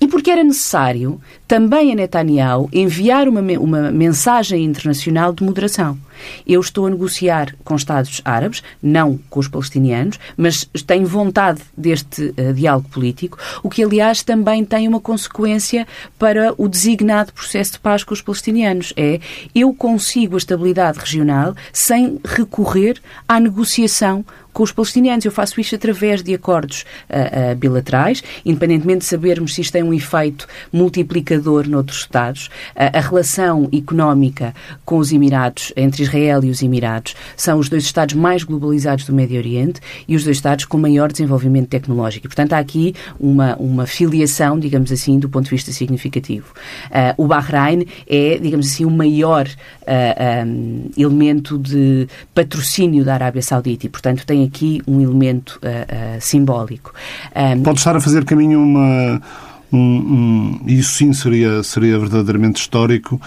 e 0.00 0.06
porque 0.06 0.30
era 0.30 0.44
necessário 0.44 1.20
também 1.46 1.90
a 1.90 1.94
Netanyahu 1.94 2.68
enviar 2.72 3.28
uma, 3.28 3.40
uma 3.58 3.90
mensagem 3.90 4.64
internacional 4.64 5.32
de 5.32 5.42
moderação. 5.42 5.98
Eu 6.46 6.60
estou 6.60 6.86
a 6.86 6.90
negociar 6.90 7.54
com 7.64 7.74
Estados 7.74 8.20
árabes, 8.24 8.62
não 8.82 9.18
com 9.30 9.40
os 9.40 9.48
palestinianos, 9.48 10.18
mas 10.36 10.68
tenho 10.86 11.06
vontade 11.06 11.62
deste 11.76 12.34
uh, 12.36 12.52
diálogo 12.52 12.88
político, 12.88 13.38
o 13.62 13.68
que, 13.68 13.82
aliás, 13.82 14.22
também 14.22 14.64
tem 14.64 14.86
uma 14.86 15.00
consequência 15.00 15.86
para 16.18 16.54
o 16.56 16.68
designado 16.68 17.32
processo 17.32 17.72
de 17.72 17.78
paz 17.80 18.04
com 18.04 18.14
os 18.14 18.22
palestinianos. 18.22 18.92
É 18.96 19.20
eu 19.54 19.72
consigo 19.72 20.34
a 20.34 20.38
estabilidade 20.38 20.98
regional 20.98 21.54
sem 21.72 22.20
recorrer 22.24 23.00
à 23.28 23.40
negociação 23.40 24.24
com 24.58 24.64
os 24.64 24.72
palestinianos. 24.72 25.24
Eu 25.24 25.30
faço 25.30 25.60
isto 25.60 25.76
através 25.76 26.20
de 26.20 26.34
acordos 26.34 26.84
uh, 27.08 27.52
uh, 27.52 27.54
bilaterais, 27.54 28.24
independentemente 28.44 28.98
de 28.98 29.04
sabermos 29.04 29.54
se 29.54 29.60
isto 29.60 29.72
tem 29.72 29.84
um 29.84 29.94
efeito 29.94 30.48
multiplicador 30.72 31.68
noutros 31.68 32.00
Estados. 32.00 32.46
Uh, 32.74 32.90
a 32.92 33.00
relação 33.00 33.68
económica 33.72 34.52
com 34.84 34.98
os 34.98 35.12
Emirados, 35.12 35.72
entre 35.76 36.02
Israel 36.02 36.42
e 36.42 36.50
os 36.50 36.60
Emirados, 36.60 37.14
são 37.36 37.60
os 37.60 37.68
dois 37.68 37.84
Estados 37.84 38.16
mais 38.16 38.42
globalizados 38.42 39.04
do 39.04 39.12
Médio 39.12 39.38
Oriente 39.38 39.80
e 40.08 40.16
os 40.16 40.24
dois 40.24 40.38
Estados 40.38 40.64
com 40.64 40.76
maior 40.76 41.12
desenvolvimento 41.12 41.68
tecnológico. 41.68 42.26
E, 42.26 42.28
portanto, 42.28 42.54
há 42.54 42.58
aqui 42.58 42.96
uma, 43.20 43.54
uma 43.58 43.86
filiação, 43.86 44.58
digamos 44.58 44.90
assim, 44.90 45.20
do 45.20 45.28
ponto 45.28 45.44
de 45.44 45.50
vista 45.50 45.70
significativo. 45.70 46.52
o 47.16 47.28
Bahrein 47.28 47.86
é, 48.08 48.38
digamos 48.38 48.66
assim, 48.66 48.84
o 48.84 48.90
maior 48.90 49.46
um, 50.46 50.90
elemento 50.96 51.56
de 51.56 52.08
patrocínio 52.34 53.04
da 53.04 53.14
Arábia 53.14 53.40
Saudita 53.40 53.86
e, 53.86 53.88
portanto, 53.88 54.26
tem 54.26 54.47
aqui 54.48 54.82
um 54.86 55.00
elemento 55.00 55.60
uh, 55.62 56.16
uh, 56.16 56.20
simbólico. 56.20 56.92
Um, 57.34 57.62
Pode 57.62 57.78
estar 57.78 57.94
a 57.96 58.00
fazer 58.00 58.24
caminho 58.24 58.60
uma. 58.60 59.20
Um, 59.70 59.78
um, 59.78 60.60
isso 60.66 60.92
sim 60.92 61.12
seria, 61.12 61.62
seria 61.62 61.98
verdadeiramente 61.98 62.58
histórico, 62.58 63.20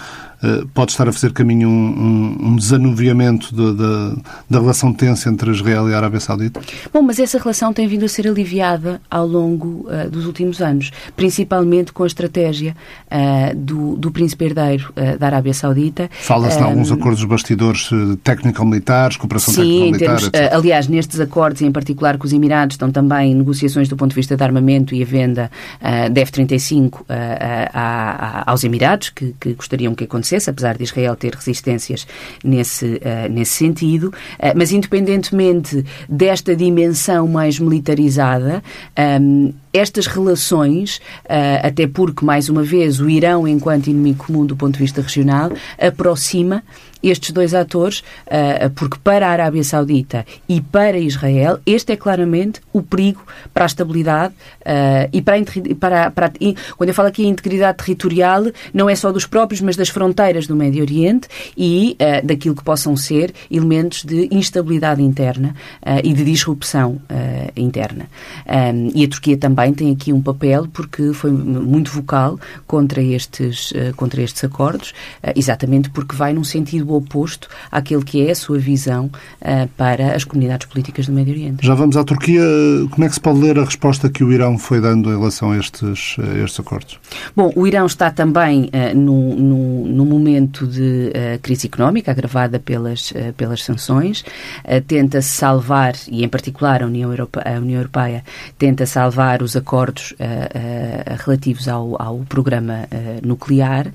pode 0.74 0.92
estar 0.92 1.08
a 1.08 1.12
fazer 1.12 1.32
caminho 1.32 1.68
um, 1.68 1.72
um, 1.72 2.48
um 2.48 2.56
desanuviamento 2.56 3.54
de, 3.54 3.74
de, 3.74 4.22
da 4.50 4.60
relação 4.60 4.92
tensa 4.92 5.28
entre 5.28 5.50
Israel 5.50 5.88
e 5.88 5.94
a 5.94 5.96
Arábia 5.96 6.20
Saudita? 6.20 6.60
Bom, 6.92 7.02
mas 7.02 7.18
essa 7.18 7.38
relação 7.38 7.72
tem 7.72 7.86
vindo 7.86 8.04
a 8.04 8.08
ser 8.08 8.26
aliviada 8.26 9.00
ao 9.10 9.26
longo 9.26 9.86
uh, 9.88 10.10
dos 10.10 10.26
últimos 10.26 10.60
anos, 10.60 10.90
principalmente 11.16 11.92
com 11.92 12.02
a 12.02 12.06
estratégia 12.06 12.74
uh, 13.06 13.56
do, 13.56 13.96
do 13.96 14.10
príncipe 14.10 14.44
herdeiro 14.44 14.92
uh, 14.96 15.18
da 15.18 15.26
Arábia 15.26 15.54
Saudita. 15.54 16.10
Fala-se 16.10 16.58
em 16.58 16.62
alguns 16.62 16.90
acordos 16.90 17.24
bastidores 17.24 17.90
técnico-militares, 18.24 19.16
cooperação 19.16 19.54
técnico-militar, 19.54 20.18
Aliás, 20.52 20.88
nestes 20.88 21.20
acordos, 21.20 21.62
em 21.62 21.70
particular 21.70 22.18
com 22.18 22.26
os 22.26 22.32
Emirados, 22.32 22.74
estão 22.74 22.90
também 22.90 23.34
negociações 23.34 23.88
do 23.88 23.96
ponto 23.96 24.10
de 24.10 24.16
vista 24.16 24.36
de 24.36 24.42
armamento 24.42 24.94
e 24.94 25.02
a 25.02 25.06
venda 25.06 25.50
de 26.10 26.20
F-35 26.20 27.02
aos 28.46 28.64
Emirados, 28.64 29.10
que, 29.10 29.34
que 29.38 29.54
gostariam 29.54 29.94
que 29.94 30.04
acontecesse 30.04 30.31
acontecesse, 30.32 30.50
apesar 30.50 30.76
de 30.76 30.84
Israel 30.84 31.16
ter 31.16 31.34
resistências 31.34 32.06
nesse, 32.42 32.86
uh, 32.86 33.30
nesse 33.30 33.52
sentido. 33.52 34.08
Uh, 34.08 34.52
mas, 34.56 34.72
independentemente 34.72 35.84
desta 36.08 36.56
dimensão 36.56 37.28
mais 37.28 37.58
militarizada, 37.58 38.62
um, 39.20 39.46
ehm, 39.46 39.54
estas 39.72 40.06
relações, 40.06 40.98
uh, 41.24 41.66
até 41.66 41.86
porque, 41.86 42.24
mais 42.24 42.48
uma 42.48 42.62
vez, 42.62 43.00
o 43.00 43.08
Irão, 43.08 43.46
enquanto 43.46 43.88
inimigo 43.88 44.26
comum 44.26 44.44
do 44.44 44.56
ponto 44.56 44.74
de 44.74 44.80
vista 44.80 45.00
regional, 45.00 45.50
aproxima 45.78 46.62
estes 47.02 47.32
dois 47.32 47.54
atores, 47.54 48.00
uh, 48.26 48.70
porque 48.74 48.98
para 49.02 49.26
a 49.26 49.30
Arábia 49.30 49.64
Saudita 49.64 50.24
e 50.48 50.60
para 50.60 50.98
Israel, 50.98 51.58
este 51.66 51.92
é 51.92 51.96
claramente 51.96 52.60
o 52.72 52.82
perigo 52.82 53.24
para 53.52 53.64
a 53.64 53.66
estabilidade 53.66 54.34
uh, 54.60 55.08
e 55.12 55.20
para, 55.20 55.36
a, 55.36 55.74
para, 55.78 56.10
para 56.10 56.32
quando 56.76 56.88
eu 56.88 56.94
falo 56.94 57.08
aqui 57.08 57.24
em 57.24 57.28
integridade 57.28 57.78
territorial, 57.78 58.44
não 58.72 58.88
é 58.88 58.94
só 58.94 59.10
dos 59.10 59.26
próprios, 59.26 59.60
mas 59.60 59.76
das 59.76 59.88
fronteiras 59.88 60.46
do 60.46 60.54
Médio 60.54 60.82
Oriente 60.82 61.28
e 61.56 61.96
uh, 62.00 62.26
daquilo 62.26 62.54
que 62.54 62.62
possam 62.62 62.96
ser 62.96 63.34
elementos 63.50 64.04
de 64.04 64.28
instabilidade 64.30 65.02
interna 65.02 65.54
e 66.04 66.12
de 66.12 66.24
disrupção 66.24 67.00
interna. 67.56 68.06
E 68.94 69.04
a 69.04 69.08
Turquia 69.08 69.36
também 69.36 69.72
tem 69.72 69.90
aqui 69.92 70.12
um 70.12 70.20
papel 70.20 70.68
porque 70.72 71.12
foi 71.12 71.30
muito 71.30 71.90
vocal 71.90 72.38
contra 72.66 73.02
estes, 73.02 73.72
contra 73.96 74.22
estes 74.22 74.42
acordos, 74.44 74.92
exatamente 75.34 75.90
porque 75.90 76.14
vai 76.14 76.32
num 76.32 76.44
sentido 76.44 76.91
oposto 76.94 77.48
àquele 77.70 78.02
que 78.02 78.26
é 78.26 78.30
a 78.30 78.34
sua 78.34 78.58
visão 78.58 79.06
uh, 79.40 79.68
para 79.76 80.14
as 80.14 80.24
comunidades 80.24 80.66
políticas 80.66 81.06
do 81.06 81.12
Médio 81.12 81.34
Oriente. 81.34 81.66
Já 81.66 81.74
vamos 81.74 81.96
à 81.96 82.04
Turquia. 82.04 82.42
Como 82.90 83.04
é 83.04 83.08
que 83.08 83.14
se 83.14 83.20
pode 83.20 83.40
ler 83.40 83.58
a 83.58 83.64
resposta 83.64 84.08
que 84.08 84.24
o 84.24 84.32
Irão 84.32 84.58
foi 84.58 84.80
dando 84.80 85.10
em 85.10 85.16
relação 85.16 85.52
a 85.52 85.58
estes, 85.58 86.16
a 86.18 86.38
estes 86.38 86.60
acordos? 86.60 86.98
Bom, 87.34 87.52
o 87.54 87.66
Irão 87.66 87.86
está 87.86 88.10
também 88.10 88.64
uh, 88.64 88.96
no, 88.96 89.34
no, 89.34 89.86
no, 89.86 90.04
momento 90.04 90.66
de 90.66 91.10
uh, 91.10 91.38
crise 91.40 91.66
económica 91.66 92.10
agravada 92.10 92.58
pelas, 92.58 93.12
pelas 93.36 93.62
sanções. 93.62 94.24
Tenta-se 94.86 95.28
salvar, 95.28 95.94
e 96.08 96.24
em 96.24 96.28
particular 96.28 96.82
a 96.82 96.86
União, 96.86 97.10
Europeia, 97.10 97.56
a 97.56 97.60
União 97.60 97.78
Europeia 97.78 98.24
tenta 98.58 98.86
salvar 98.86 99.42
os 99.42 99.56
acordos 99.56 100.14
relativos 101.24 101.68
ao, 101.68 102.00
ao 102.00 102.18
programa 102.28 102.86
nuclear. 103.22 103.86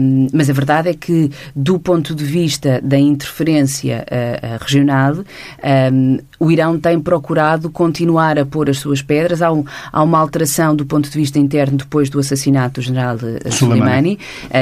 Um, 0.00 0.28
mas 0.32 0.48
a 0.48 0.52
verdade 0.52 0.88
é 0.88 0.94
que, 0.94 1.30
do 1.54 1.78
ponto 1.78 2.11
de 2.14 2.24
vista 2.24 2.80
da 2.82 2.98
interferência 2.98 4.04
uh, 4.10 4.54
uh, 4.54 4.58
regional, 4.60 5.16
um, 5.92 6.18
o 6.38 6.50
Irão 6.50 6.78
tem 6.78 6.98
procurado 7.00 7.70
continuar 7.70 8.38
a 8.38 8.44
pôr 8.44 8.70
as 8.70 8.78
suas 8.78 9.02
pedras. 9.02 9.42
Há, 9.42 9.52
um, 9.52 9.64
há, 9.92 10.02
uma 10.02 10.18
alteração 10.18 10.74
do 10.74 10.84
ponto 10.84 11.08
de 11.08 11.16
vista 11.16 11.38
interno 11.38 11.76
depois 11.76 12.10
do 12.10 12.18
assassinato 12.18 12.80
do 12.80 12.82
general 12.82 13.16
uh, 13.16 13.52
Soleimani, 13.52 14.18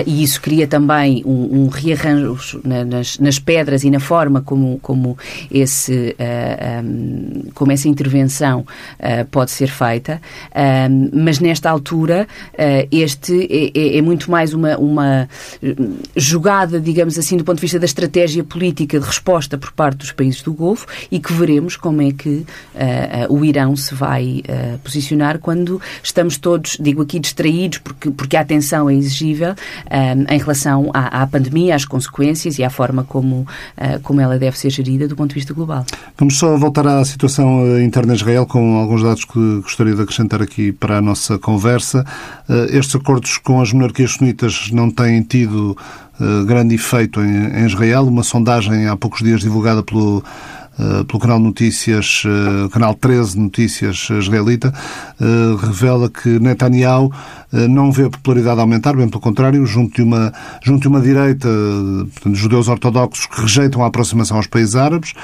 e 0.06 0.22
isso 0.22 0.40
cria 0.40 0.66
também 0.66 1.22
um, 1.24 1.64
um 1.64 1.68
rearranjo 1.68 2.60
na, 2.64 2.84
nas, 2.84 3.18
nas, 3.18 3.38
pedras 3.38 3.84
e 3.84 3.90
na 3.90 4.00
forma 4.00 4.40
como, 4.40 4.78
como, 4.80 5.16
esse, 5.50 6.16
um, 6.84 7.50
como 7.54 7.72
essa 7.72 7.88
intervenção 7.88 8.64
pode 9.30 9.50
ser 9.50 9.68
feita. 9.68 10.20
mas 11.12 11.38
nesta 11.38 11.70
altura, 11.70 12.26
este 12.90 13.48
é, 13.50 13.78
é, 13.78 13.98
é 13.98 14.02
muito 14.02 14.30
mais 14.30 14.52
uma, 14.52 14.76
uma 14.76 15.28
jogada, 16.16 16.80
digamos 16.80 17.18
assim, 17.18 17.39
do 17.40 17.44
ponto 17.44 17.56
de 17.56 17.62
vista 17.62 17.78
da 17.78 17.86
estratégia 17.86 18.44
política 18.44 19.00
de 19.00 19.06
resposta 19.06 19.56
por 19.56 19.72
parte 19.72 19.96
dos 19.96 20.12
países 20.12 20.42
do 20.42 20.52
Golfo 20.52 20.86
e 21.10 21.18
que 21.18 21.32
veremos 21.32 21.74
como 21.74 22.02
é 22.02 22.12
que 22.12 22.28
uh, 22.28 23.32
uh, 23.32 23.34
o 23.34 23.42
Irão 23.42 23.74
se 23.74 23.94
vai 23.94 24.42
uh, 24.46 24.78
posicionar 24.80 25.38
quando 25.38 25.80
estamos 26.02 26.36
todos, 26.36 26.76
digo 26.78 27.00
aqui, 27.00 27.18
distraídos 27.18 27.78
porque, 27.78 28.10
porque 28.10 28.36
a 28.36 28.42
atenção 28.42 28.90
é 28.90 28.94
exigível 28.94 29.54
em 30.28 30.38
relação 30.38 30.90
à, 30.92 31.22
à, 31.22 31.26
pandemia, 31.26 31.74
às 31.74 31.84
consequências 31.84 32.58
e 32.58 32.64
à 32.64 32.68
forma 32.68 33.04
como, 33.04 33.46
como 34.02 34.20
ela 34.20 34.38
deve 34.38 34.58
ser 34.58 34.70
gerida 34.70 35.08
do 35.08 35.16
ponto 35.16 35.30
de 35.30 35.34
vista 35.36 35.54
global. 35.54 35.84
Vamos 36.18 36.36
só 36.38 36.56
voltar 36.56 36.86
à 36.86 37.04
situação 37.04 37.80
interna 37.80 38.14
de 38.14 38.20
Israel 38.20 38.46
com 38.46 38.76
alguns 38.76 39.02
dados 39.02 39.24
que 39.24 39.60
gostaria 39.62 39.94
de 39.94 40.02
acrescentar 40.02 40.42
aqui 40.42 40.72
para 40.72 40.98
a 40.98 41.00
nossa 41.00 41.38
conversa. 41.38 42.04
Estes 42.70 42.96
acordos 42.96 43.38
com 43.38 43.60
as 43.60 43.72
monarquias 43.72 44.12
sunitas 44.12 44.70
não 44.72 44.90
têm 44.90 45.22
tido 45.22 45.76
grande 46.46 46.74
efeito 46.74 47.20
em, 47.20 47.60
em, 47.60 47.66
Israel. 47.66 48.06
Uma 48.06 48.22
sondagem 48.22 48.86
há 48.86 48.96
poucos 48.96 49.22
dias 49.22 49.40
divulgada 49.40 49.82
pelo, 49.82 50.18
uh, 50.18 51.04
pelo 51.04 51.18
canal 51.18 51.38
Notícias, 51.38 52.22
uh, 52.24 52.68
canal 52.70 52.94
13 52.94 53.38
Notícias 53.38 54.08
israelita, 54.10 54.72
revela 55.62 56.10
que 56.10 56.38
Netanyahu 56.38 57.12
não 57.68 57.90
vê 57.90 58.04
a 58.04 58.10
popularidade 58.10 58.60
aumentar, 58.60 58.94
bem 58.94 59.08
pelo 59.08 59.20
contrário, 59.20 59.64
junto 59.66 59.96
de 59.96 60.02
uma, 60.02 60.32
junto 60.62 60.82
de 60.82 60.88
uma 60.88 61.00
direita, 61.00 61.48
portanto, 62.12 62.34
judeus 62.34 62.68
ortodoxos 62.68 63.26
que 63.26 63.40
rejeitam 63.40 63.82
a 63.82 63.88
aproximação 63.88 64.36
aos 64.36 64.46
países 64.46 64.76
árabes, 64.76 65.14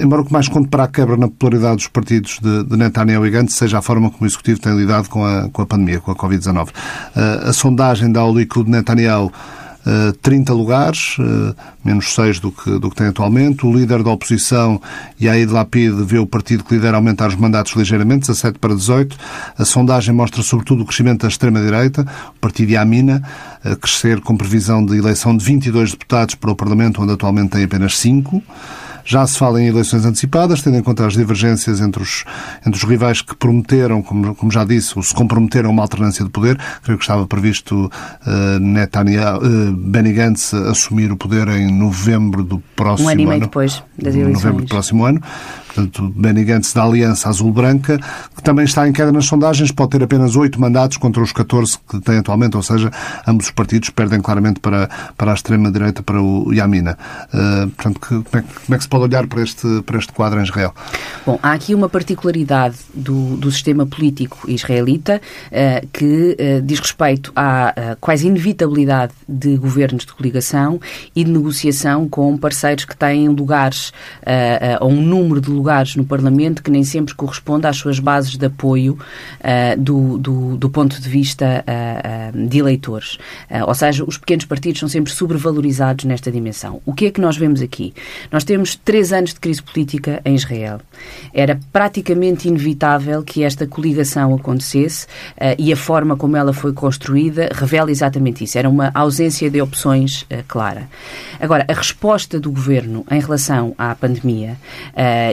embora 0.00 0.22
o 0.22 0.24
que 0.24 0.32
mais 0.32 0.46
conte 0.48 0.68
para 0.68 0.84
a 0.84 0.88
quebra 0.88 1.16
na 1.16 1.26
popularidade 1.26 1.76
dos 1.76 1.88
partidos 1.88 2.38
de, 2.40 2.64
de 2.64 2.76
Netanyahu 2.76 3.26
e 3.26 3.30
Gantz 3.30 3.54
seja 3.54 3.78
a 3.78 3.82
forma 3.82 4.10
como 4.10 4.24
o 4.24 4.26
Executivo 4.26 4.60
tem 4.60 4.76
lidado 4.76 5.08
com 5.08 5.24
a, 5.24 5.48
com 5.50 5.62
a 5.62 5.66
pandemia, 5.66 6.00
com 6.00 6.10
a 6.10 6.16
Covid-19. 6.16 6.68
A 7.14 7.52
sondagem 7.52 8.12
da 8.12 8.24
Likud 8.26 8.66
de 8.66 8.70
Netanyahu 8.70 9.32
30 10.22 10.52
eh, 10.52 10.54
lugares, 10.54 11.16
eh, 11.18 11.54
menos 11.84 12.14
6 12.14 12.40
do 12.40 12.50
que, 12.50 12.78
do 12.78 12.90
que 12.90 12.96
tem 12.96 13.08
atualmente. 13.08 13.66
O 13.66 13.74
líder 13.74 14.02
da 14.02 14.10
oposição, 14.10 14.80
Yair 15.20 15.50
Lapid, 15.50 15.92
vê 16.04 16.18
o 16.18 16.26
partido 16.26 16.64
que 16.64 16.74
lidera 16.74 16.96
aumentar 16.96 17.28
os 17.28 17.36
mandatos 17.36 17.74
ligeiramente, 17.74 18.26
17 18.26 18.58
para 18.58 18.74
18. 18.74 19.16
A 19.58 19.64
sondagem 19.64 20.14
mostra 20.14 20.42
sobretudo 20.42 20.82
o 20.82 20.86
crescimento 20.86 21.22
da 21.22 21.28
extrema-direita, 21.28 22.06
o 22.36 22.40
partido 22.40 22.70
Yamina, 22.72 23.22
a 23.62 23.76
crescer 23.76 24.20
com 24.20 24.36
previsão 24.36 24.84
de 24.84 24.96
eleição 24.96 25.36
de 25.36 25.44
22 25.44 25.92
deputados 25.92 26.34
para 26.34 26.50
o 26.50 26.56
Parlamento, 26.56 27.02
onde 27.02 27.12
atualmente 27.12 27.50
tem 27.50 27.64
apenas 27.64 27.98
5. 27.98 28.42
Já 29.04 29.26
se 29.26 29.38
fala 29.38 29.60
em 29.62 29.66
eleições 29.66 30.04
antecipadas, 30.04 30.62
tendo 30.62 30.76
em 30.76 30.82
conta 30.82 31.06
as 31.06 31.14
divergências 31.14 31.80
entre 31.80 32.02
os, 32.02 32.24
entre 32.66 32.82
os 32.82 32.88
rivais 32.88 33.20
que 33.20 33.34
prometeram, 33.36 34.02
como, 34.02 34.34
como 34.34 34.50
já 34.50 34.64
disse, 34.64 34.92
ou 34.96 35.02
se 35.02 35.14
comprometeram 35.14 35.68
a 35.68 35.72
uma 35.72 35.82
alternância 35.82 36.24
de 36.24 36.30
poder. 36.30 36.58
Creio 36.82 36.98
que 36.98 37.04
estava 37.04 37.26
previsto 37.26 37.86
uh, 37.86 38.58
Netanyahu, 38.58 39.38
uh, 39.38 39.72
Benny 39.72 40.12
Gantz 40.12 40.54
assumir 40.54 41.12
o 41.12 41.16
poder 41.16 41.48
em 41.48 41.70
novembro 41.70 42.42
do 42.42 42.62
próximo 42.74 43.08
ano. 43.08 43.20
Um 43.20 43.22
ano 43.22 43.22
e 43.22 43.26
meio 43.26 43.40
depois 43.40 43.82
das 43.98 44.14
eleições. 44.14 44.32
Novembro 44.34 44.64
do 44.64 44.68
próximo 44.68 45.04
ano 45.04 45.20
portanto, 45.74 46.12
Benny 46.16 46.44
Gantz 46.44 46.72
da 46.72 46.84
Aliança 46.84 47.28
Azul-Branca, 47.28 47.98
que 48.36 48.42
também 48.42 48.64
está 48.64 48.88
em 48.88 48.92
queda 48.92 49.10
nas 49.10 49.26
sondagens, 49.26 49.72
pode 49.72 49.90
ter 49.90 50.02
apenas 50.02 50.36
oito 50.36 50.60
mandatos 50.60 50.96
contra 50.96 51.22
os 51.22 51.32
14 51.32 51.78
que 51.88 52.00
tem 52.00 52.18
atualmente, 52.18 52.56
ou 52.56 52.62
seja, 52.62 52.90
ambos 53.26 53.46
os 53.46 53.50
partidos 53.50 53.90
perdem 53.90 54.20
claramente 54.20 54.60
para, 54.60 54.88
para 55.16 55.32
a 55.32 55.34
extrema-direita, 55.34 56.02
para 56.02 56.22
o 56.22 56.52
Yamina. 56.52 56.96
Uh, 57.32 57.68
portanto, 57.70 58.00
que, 58.00 58.08
como, 58.08 58.24
é, 58.32 58.42
como, 58.42 58.74
é, 58.74 58.76
que 58.76 58.82
se 58.82 58.88
pode 58.94 59.04
olhar 59.06 59.26
para 59.26 59.42
este, 59.42 59.82
para 59.82 59.98
este 59.98 60.12
quadro 60.12 60.38
em 60.38 60.44
Israel? 60.44 60.72
Bom, 61.26 61.36
há 61.42 61.52
aqui 61.52 61.74
uma 61.74 61.88
particularidade 61.88 62.76
do, 62.94 63.36
do 63.36 63.50
sistema 63.50 63.84
político 63.84 64.48
israelita 64.48 65.20
uh, 65.46 65.86
que 65.92 66.36
uh, 66.38 66.62
diz 66.62 66.78
respeito 66.78 67.32
à 67.34 67.96
quase 68.00 68.28
inevitabilidade 68.28 69.12
de 69.28 69.56
governos 69.56 70.04
de 70.04 70.12
coligação 70.12 70.80
e 71.14 71.24
de 71.24 71.30
negociação 71.30 72.08
com 72.08 72.36
parceiros 72.36 72.84
que 72.84 72.96
têm 72.96 73.28
lugares, 73.28 73.92
ou 74.80 74.90
um 74.90 75.00
número 75.00 75.40
de 75.40 75.50
lugares 75.50 75.96
no 75.96 76.04
Parlamento 76.04 76.62
que 76.62 76.70
nem 76.70 76.84
sempre 76.84 77.14
corresponde 77.14 77.66
às 77.66 77.76
suas 77.76 77.98
bases 77.98 78.36
de 78.36 78.46
apoio 78.46 78.98
uh, 79.40 79.80
do, 79.80 80.18
do, 80.18 80.56
do, 80.56 80.70
ponto 80.70 81.00
de 81.00 81.08
vista 81.08 81.64
uh, 81.66 82.38
uh, 82.38 82.48
de 82.48 82.58
eleitores. 82.58 83.18
ou 83.66 83.74
seja, 83.74 84.04
os 84.04 84.18
pequenos 84.18 84.44
partidos 84.44 84.80
são 84.80 84.88
sempre 84.88 85.12
sobrevalorizados 85.12 86.04
nesta 86.04 86.30
dimensão. 86.30 86.80
O 86.84 86.92
que 86.92 87.06
é 87.06 87.10
que 87.10 87.20
nós 87.20 87.36
vemos 87.36 87.60
aqui? 87.62 87.94
Nós 88.30 88.44
temos 88.44 88.76
três 88.84 89.12
anos 89.12 89.34
de 89.34 89.40
crise 89.40 89.62
política 89.62 90.20
em 90.24 90.34
Israel. 90.34 90.80
Era 91.32 91.58
praticamente 91.72 92.48
inevitável 92.48 93.22
que 93.22 93.42
esta 93.42 93.66
coligação 93.66 94.34
acontecesse 94.34 95.06
e 95.58 95.72
a 95.72 95.76
forma 95.76 96.16
como 96.16 96.36
ela 96.36 96.52
foi 96.52 96.72
construída 96.72 97.48
revela 97.52 97.90
exatamente 97.90 98.44
isso. 98.44 98.58
Era 98.58 98.68
uma 98.68 98.90
ausência 98.94 99.50
de 99.50 99.60
opções 99.60 100.26
clara. 100.46 100.88
Agora, 101.40 101.64
a 101.68 101.72
resposta 101.72 102.38
do 102.38 102.50
governo 102.50 103.04
em 103.10 103.20
relação 103.20 103.74
à 103.76 103.94
pandemia 103.94 104.56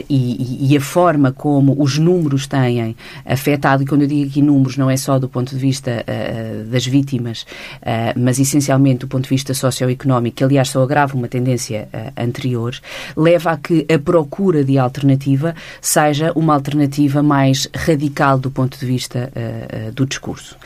e 0.08 0.22
e, 0.62 0.76
a 0.76 0.80
forma 0.80 1.32
como 1.32 1.80
os 1.80 1.98
números 1.98 2.46
têm 2.46 2.96
afetado, 3.24 3.82
e 3.82 3.86
quando 3.86 4.02
eu 4.02 4.08
digo 4.08 4.30
aqui 4.30 4.42
números, 4.42 4.76
não 4.76 4.90
é 4.90 4.96
só 4.96 5.18
do 5.18 5.28
ponto 5.28 5.50
de 5.54 5.60
vista 5.60 6.04
uh, 6.06 6.64
das 6.64 6.86
vítimas, 6.86 7.42
uh, 7.42 8.18
mas 8.18 8.38
essencialmente 8.38 9.00
do 9.00 9.08
ponto 9.08 9.24
de 9.24 9.30
vista 9.30 9.54
socioeconómico, 9.54 10.36
que 10.36 10.44
aliás 10.44 10.70
só 10.70 10.82
agrava 10.82 11.16
uma 11.16 11.28
tendência 11.28 11.88
uh, 11.92 12.12
anterior, 12.16 12.74
leva 13.16 13.41
a 13.46 13.56
que 13.56 13.86
a 13.92 13.98
procura 13.98 14.64
de 14.64 14.78
alternativa 14.78 15.54
seja 15.80 16.32
uma 16.34 16.54
alternativa 16.54 17.22
mais 17.22 17.68
radical 17.74 18.38
do 18.38 18.50
ponto 18.50 18.78
de 18.78 18.86
vista 18.86 19.30
do 19.94 20.06
discurso. 20.06 20.56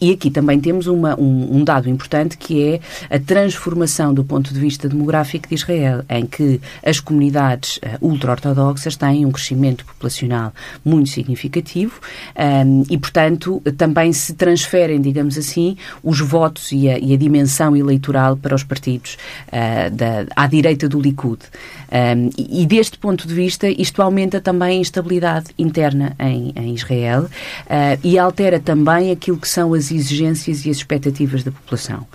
e 0.00 0.12
aqui 0.12 0.30
também 0.30 0.60
temos 0.60 0.86
uma, 0.86 1.18
um, 1.18 1.56
um 1.56 1.64
dado 1.64 1.88
importante 1.88 2.36
que 2.36 2.62
é 2.62 2.80
a 3.14 3.18
transformação 3.18 4.12
do 4.12 4.24
ponto 4.24 4.52
de 4.52 4.60
vista 4.60 4.88
demográfico 4.88 5.48
de 5.48 5.54
Israel, 5.54 6.04
em 6.08 6.26
que 6.26 6.60
as 6.84 7.00
comunidades 7.00 7.80
ultra-ortodoxas 8.00 8.56
ortodoxas 8.56 8.96
têm 8.96 9.24
um 9.24 9.30
crescimento 9.30 9.84
populacional 9.84 10.52
muito 10.84 11.10
significativo 11.10 12.00
um, 12.36 12.84
e, 12.88 12.98
portanto, 12.98 13.62
também 13.76 14.12
se 14.12 14.34
transferem, 14.34 15.00
digamos 15.00 15.38
assim, 15.38 15.76
os 16.02 16.20
votos 16.20 16.72
e 16.72 16.88
a, 16.88 16.98
e 16.98 17.14
a 17.14 17.16
dimensão 17.16 17.76
eleitoral 17.76 18.36
para 18.36 18.54
os 18.54 18.62
partidos 18.62 19.16
uh, 19.48 19.90
da, 19.90 20.26
à 20.34 20.46
direita 20.46 20.88
do 20.88 21.00
Likud. 21.00 21.40
Um, 21.92 22.30
e, 22.36 22.62
e, 22.62 22.66
deste 22.66 22.98
ponto 22.98 23.26
de 23.26 23.34
vista, 23.34 23.68
isto 23.68 24.02
aumenta 24.02 24.40
também 24.40 24.78
a 24.78 24.80
instabilidade 24.80 25.46
interna 25.58 26.14
em, 26.18 26.52
em 26.56 26.74
Israel 26.74 27.22
uh, 27.22 28.00
e 28.02 28.18
altera 28.18 28.58
também 28.58 29.10
aquilo 29.10 29.38
que 29.38 29.48
são 29.48 29.72
as 29.72 29.90
exigências 29.90 30.66
e 30.66 30.70
as 30.70 30.78
expectativas 30.78 31.42
da 31.42 31.50
população. 31.50 32.06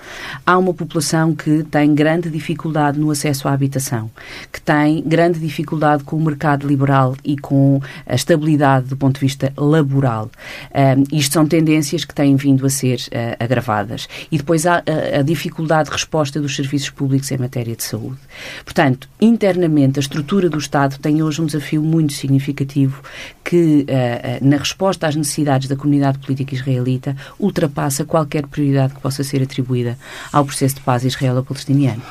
Há 0.46 0.58
uma 0.58 0.74
população 0.74 1.36
que 1.36 1.64
tem 1.64 1.94
grande 1.96 2.30
dificuldade 2.30 3.00
no 3.00 3.10
acesso 3.12 3.48
à 3.48 3.54
habitação, 3.54 4.10
que 4.52 4.62
tem 4.62 5.02
grande 5.04 5.40
dificuldade 5.40 6.04
com 6.04 6.18
o 6.18 6.22
mercado 6.22 6.68
liberal 6.68 7.16
e 7.24 7.38
com 7.38 7.82
a 8.06 8.16
estabilidade 8.16 8.88
do 8.88 8.98
ponto 8.98 9.16
de 9.16 9.22
vista 9.22 9.54
laboral. 9.58 10.30
Um, 10.74 11.18
isto 11.18 11.34
são 11.34 11.46
tendências 11.46 12.06
que 12.06 12.14
têm 12.14 12.36
vindo 12.36 12.66
a 12.66 12.70
ser 12.70 13.00
uh, 13.08 13.44
agravadas. 13.44 14.08
E 14.32 14.38
depois 14.38 14.66
há 14.66 14.84
a, 14.86 15.20
a 15.20 15.22
dificuldade 15.22 15.90
de 15.90 15.96
resposta 15.96 16.40
dos 16.40 16.56
serviços 16.56 16.90
públicos 16.90 17.32
em 17.32 17.38
matéria 17.38 17.76
de 17.76 17.84
saúde. 17.84 18.20
Portanto, 18.64 19.08
internamente, 19.20 19.61
internamente 19.62 20.00
a 20.00 20.02
estrutura 20.02 20.50
do 20.50 20.58
Estado 20.58 20.98
tem 20.98 21.22
hoje 21.22 21.42
um 21.42 21.46
desafio 21.46 21.84
muito 21.84 22.14
significativo 22.14 23.02
que, 23.44 23.86
uh, 23.88 24.46
na 24.46 24.58
resposta 24.58 25.08
às 25.08 25.16
necessidades 25.16 25.68
da 25.68 25.76
comunidade 25.76 26.18
política 26.18 26.56
israelita, 26.56 27.16
ultrapassa 27.40 28.04
qualquer 28.04 28.48
prioridade 28.48 28.96
que 28.96 29.02
possa 29.02 29.24
ser 29.24 29.44
atribuída 29.44 29.98
ao 30.34 30.44
processo 30.44 30.76
de 30.76 30.82
paz 30.82 31.04
israelo-palestiniano. 31.04 32.02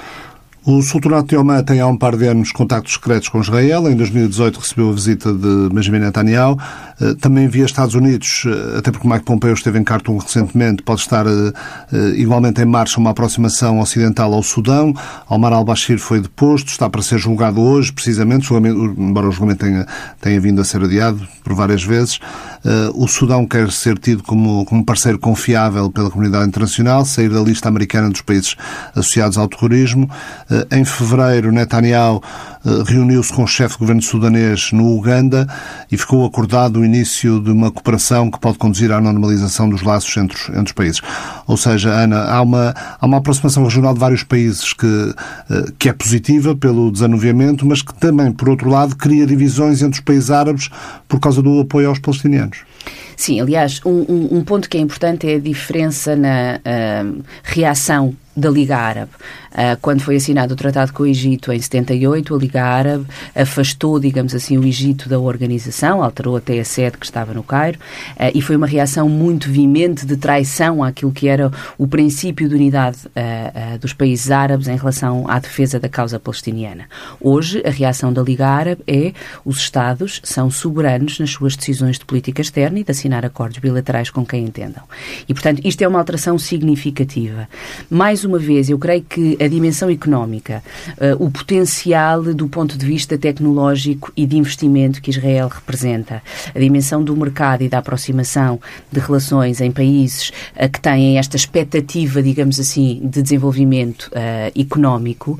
O 0.62 0.82
Sultanato 0.82 1.28
de 1.28 1.36
Oman 1.38 1.64
tem 1.64 1.80
há 1.80 1.86
um 1.86 1.96
par 1.96 2.14
de 2.16 2.26
anos 2.26 2.52
contactos 2.52 2.92
secretos 2.92 3.30
com 3.30 3.40
Israel. 3.40 3.88
Em 3.88 3.96
2018 3.96 4.60
recebeu 4.60 4.90
a 4.90 4.92
visita 4.92 5.32
de 5.32 5.70
Benjamin 5.72 6.00
Netanyahu. 6.00 6.58
Eh, 7.00 7.14
também 7.14 7.48
via 7.48 7.64
Estados 7.64 7.94
Unidos, 7.94 8.44
eh, 8.46 8.78
até 8.78 8.90
porque 8.90 9.08
Mike 9.08 9.24
Pompeo 9.24 9.54
esteve 9.54 9.78
em 9.78 9.82
Khartoum 9.82 10.18
recentemente, 10.18 10.82
pode 10.82 11.00
estar 11.00 11.26
eh, 11.26 11.52
igualmente 12.16 12.60
em 12.60 12.66
marcha 12.66 13.00
uma 13.00 13.10
aproximação 13.10 13.80
ocidental 13.80 14.34
ao 14.34 14.42
Sudão. 14.42 14.92
Omar 15.30 15.52
al-Bashir 15.54 15.98
foi 15.98 16.20
deposto, 16.20 16.68
está 16.68 16.90
para 16.90 17.00
ser 17.00 17.18
julgado 17.18 17.60
hoje, 17.60 17.90
precisamente, 17.90 18.52
embora 18.52 19.28
o 19.28 19.32
julgamento 19.32 19.64
tenha, 19.64 19.86
tenha 20.20 20.38
vindo 20.38 20.60
a 20.60 20.64
ser 20.64 20.82
adiado 20.82 21.26
por 21.42 21.54
várias 21.54 21.82
vezes. 21.82 22.18
O 22.94 23.08
Sudão 23.08 23.46
quer 23.46 23.70
ser 23.70 23.98
tido 23.98 24.22
como, 24.22 24.66
como 24.66 24.84
parceiro 24.84 25.18
confiável 25.18 25.90
pela 25.90 26.10
comunidade 26.10 26.46
internacional, 26.46 27.04
sair 27.06 27.30
da 27.30 27.40
lista 27.40 27.68
americana 27.68 28.10
dos 28.10 28.20
países 28.20 28.54
associados 28.94 29.38
ao 29.38 29.48
terrorismo. 29.48 30.10
Eh, 30.50 30.78
em 30.78 30.84
fevereiro, 30.84 31.52
Netanyahu 31.52 32.20
eh, 32.64 32.82
reuniu-se 32.86 33.32
com 33.32 33.44
o 33.44 33.46
chefe 33.46 33.74
de 33.74 33.78
governo 33.78 34.02
sudanês 34.02 34.72
no 34.72 34.96
Uganda 34.96 35.46
e 35.90 35.96
ficou 35.96 36.26
acordado 36.26 36.80
o 36.80 36.84
início 36.84 37.40
de 37.40 37.50
uma 37.50 37.70
cooperação 37.70 38.30
que 38.30 38.38
pode 38.38 38.58
conduzir 38.58 38.90
à 38.90 39.00
normalização 39.00 39.68
dos 39.68 39.82
laços 39.82 40.14
entre, 40.16 40.38
entre 40.50 40.64
os 40.64 40.72
países. 40.72 41.00
Ou 41.46 41.56
seja, 41.56 41.90
Ana, 41.90 42.24
há 42.24 42.42
uma, 42.42 42.74
há 43.00 43.06
uma 43.06 43.18
aproximação 43.18 43.62
regional 43.64 43.94
de 43.94 44.00
vários 44.00 44.24
países 44.24 44.72
que, 44.72 45.14
eh, 45.50 45.72
que 45.78 45.88
é 45.88 45.92
positiva 45.92 46.56
pelo 46.56 46.90
desanuviamento, 46.90 47.64
mas 47.64 47.80
que 47.80 47.94
também, 47.94 48.32
por 48.32 48.48
outro 48.48 48.68
lado, 48.68 48.96
cria 48.96 49.26
divisões 49.26 49.82
entre 49.82 50.00
os 50.00 50.04
países 50.04 50.30
árabes 50.30 50.68
por 51.06 51.20
causa 51.20 51.40
do 51.40 51.60
apoio 51.60 51.88
aos 51.88 51.98
palestinianos. 51.98 52.58
Sim, 53.16 53.38
aliás, 53.38 53.80
um, 53.84 54.04
um, 54.08 54.38
um 54.38 54.44
ponto 54.44 54.68
que 54.68 54.78
é 54.78 54.80
importante 54.80 55.28
é 55.28 55.34
a 55.34 55.38
diferença 55.38 56.16
na 56.16 56.58
uh, 56.58 57.22
reação 57.42 58.14
da 58.36 58.48
Liga 58.48 58.76
Árabe. 58.76 59.10
Ah, 59.52 59.76
quando 59.80 60.00
foi 60.00 60.16
assinado 60.16 60.54
o 60.54 60.56
tratado 60.56 60.92
com 60.92 61.02
o 61.02 61.06
Egito 61.06 61.52
em 61.52 61.60
78, 61.60 62.34
a 62.34 62.38
Liga 62.38 62.62
Árabe 62.62 63.06
afastou, 63.34 63.98
digamos 63.98 64.34
assim, 64.34 64.56
o 64.56 64.64
Egito 64.64 65.08
da 65.08 65.18
organização, 65.18 66.02
alterou 66.02 66.36
até 66.36 66.58
a 66.60 66.64
sede 66.64 66.96
que 66.96 67.04
estava 67.04 67.34
no 67.34 67.42
Cairo, 67.42 67.78
ah, 68.16 68.30
e 68.32 68.40
foi 68.40 68.56
uma 68.56 68.66
reação 68.66 69.08
muito 69.08 69.50
vimente 69.50 70.06
de 70.06 70.16
traição 70.16 70.82
àquilo 70.82 71.12
que 71.12 71.28
era 71.28 71.50
o 71.76 71.86
princípio 71.86 72.48
de 72.48 72.54
unidade 72.54 72.98
ah, 73.16 73.76
dos 73.78 73.92
países 73.92 74.30
árabes 74.30 74.68
em 74.68 74.76
relação 74.76 75.28
à 75.28 75.38
defesa 75.38 75.80
da 75.80 75.88
causa 75.88 76.18
palestiniana. 76.20 76.84
Hoje, 77.20 77.62
a 77.66 77.70
reação 77.70 78.12
da 78.12 78.22
Liga 78.22 78.46
Árabe 78.46 78.82
é 78.86 79.12
os 79.44 79.58
Estados 79.58 80.20
são 80.24 80.50
soberanos 80.50 81.18
nas 81.18 81.30
suas 81.30 81.56
decisões 81.56 81.98
de 81.98 82.04
política 82.04 82.40
externa 82.40 82.78
e 82.78 82.84
de 82.84 82.90
assinar 82.90 83.24
acordos 83.24 83.58
bilaterais 83.58 84.10
com 84.10 84.24
quem 84.24 84.44
entendam. 84.44 84.82
E, 85.28 85.34
portanto, 85.34 85.60
isto 85.64 85.82
é 85.82 85.88
uma 85.88 85.98
alteração 85.98 86.38
significativa. 86.38 87.48
Mais 87.90 88.24
uma 88.30 88.38
vez, 88.38 88.70
eu 88.70 88.78
creio 88.78 89.02
que 89.02 89.36
a 89.42 89.48
dimensão 89.48 89.90
económica, 89.90 90.62
uh, 90.92 91.24
o 91.24 91.30
potencial 91.30 92.22
do 92.22 92.48
ponto 92.48 92.78
de 92.78 92.86
vista 92.86 93.18
tecnológico 93.18 94.12
e 94.16 94.24
de 94.24 94.36
investimento 94.36 95.02
que 95.02 95.10
Israel 95.10 95.48
representa, 95.48 96.22
a 96.54 96.58
dimensão 96.58 97.02
do 97.02 97.16
mercado 97.16 97.62
e 97.62 97.68
da 97.68 97.78
aproximação 97.78 98.60
de 98.90 99.00
relações 99.00 99.60
em 99.60 99.72
países 99.72 100.30
uh, 100.54 100.70
que 100.70 100.80
têm 100.80 101.18
esta 101.18 101.36
expectativa, 101.36 102.22
digamos 102.22 102.60
assim, 102.60 103.00
de 103.02 103.20
desenvolvimento 103.20 104.04
uh, 104.12 104.60
económico 104.60 105.38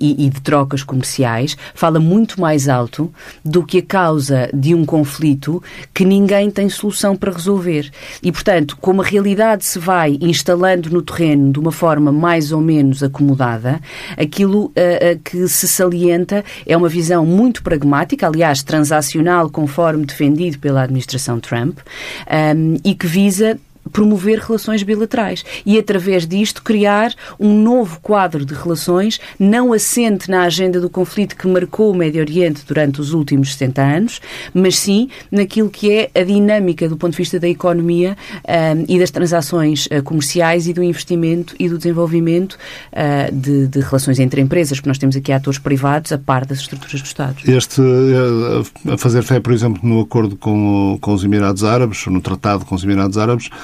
e, 0.00 0.26
e 0.26 0.30
de 0.30 0.40
trocas 0.40 0.82
comerciais, 0.82 1.56
fala 1.74 2.00
muito 2.00 2.40
mais 2.40 2.68
alto 2.68 3.12
do 3.44 3.64
que 3.64 3.78
a 3.78 3.82
causa 3.82 4.50
de 4.52 4.74
um 4.74 4.84
conflito 4.84 5.62
que 5.94 6.04
ninguém 6.04 6.50
tem 6.50 6.68
solução 6.68 7.14
para 7.14 7.32
resolver. 7.32 7.90
E, 8.22 8.32
portanto, 8.32 8.76
como 8.80 9.02
a 9.02 9.04
realidade 9.04 9.64
se 9.64 9.78
vai 9.78 10.18
instalando 10.20 10.90
no 10.90 11.02
terreno 11.02 11.52
de 11.52 11.58
uma 11.58 11.70
forma 11.72 11.81
mais 12.12 12.52
ou 12.52 12.60
menos 12.60 13.02
acomodada, 13.02 13.80
aquilo 14.16 14.66
uh, 14.66 15.18
que 15.24 15.48
se 15.48 15.66
salienta 15.66 16.44
é 16.66 16.76
uma 16.76 16.88
visão 16.88 17.26
muito 17.26 17.62
pragmática, 17.62 18.26
aliás, 18.26 18.62
transacional, 18.62 19.50
conforme 19.50 20.04
defendido 20.04 20.58
pela 20.58 20.82
administração 20.82 21.40
Trump, 21.40 21.78
um, 21.78 22.34
ehm, 22.34 22.76
e 22.84 22.94
que 22.94 23.06
visa 23.06 23.58
promover 23.90 24.38
relações 24.38 24.82
bilaterais 24.82 25.44
e, 25.66 25.78
através 25.78 26.26
disto, 26.26 26.62
criar 26.62 27.12
um 27.38 27.62
novo 27.62 27.98
quadro 28.00 28.44
de 28.44 28.54
relações 28.54 29.20
não 29.38 29.72
assente 29.72 30.30
na 30.30 30.42
agenda 30.42 30.80
do 30.80 30.88
conflito 30.88 31.36
que 31.36 31.46
marcou 31.46 31.90
o 31.90 31.94
Médio 31.94 32.20
Oriente 32.20 32.62
durante 32.66 33.00
os 33.00 33.12
últimos 33.12 33.52
60 33.52 33.82
anos, 33.82 34.20
mas 34.54 34.78
sim 34.78 35.08
naquilo 35.30 35.68
que 35.68 35.90
é 35.90 36.10
a 36.14 36.22
dinâmica 36.22 36.88
do 36.88 36.96
ponto 36.96 37.12
de 37.12 37.18
vista 37.18 37.38
da 37.38 37.48
economia 37.48 38.16
um, 38.46 38.84
e 38.88 38.98
das 38.98 39.10
transações 39.10 39.86
uh, 39.86 40.02
comerciais 40.02 40.66
e 40.68 40.72
do 40.72 40.82
investimento 40.82 41.54
e 41.58 41.68
do 41.68 41.76
desenvolvimento 41.76 42.52
uh, 42.92 43.32
de, 43.34 43.66
de, 43.66 43.80
relações 43.80 44.18
entre 44.18 44.40
empresas, 44.40 44.78
porque 44.78 44.88
nós 44.88 44.98
temos 44.98 45.16
aqui 45.16 45.32
atores 45.32 45.58
privados 45.58 46.12
a 46.12 46.18
par 46.18 46.46
das 46.46 46.58
estruturas 46.58 47.00
do 47.00 47.06
Estado. 47.06 47.36
Este, 47.46 47.80
uh, 47.80 48.92
a 48.92 48.98
fazer 48.98 49.22
fé, 49.22 49.40
por 49.40 49.52
exemplo, 49.52 49.80
no 49.82 50.00
acordo 50.00 50.36
com, 50.36 50.98
com 51.00 51.12
os 51.12 51.24
Emirados 51.24 51.64
Árabes, 51.64 52.06
no 52.06 52.20
tratado 52.20 52.64
com 52.64 52.74
os 52.74 52.84
Emirados 52.84 53.18
Árabes, 53.18 53.50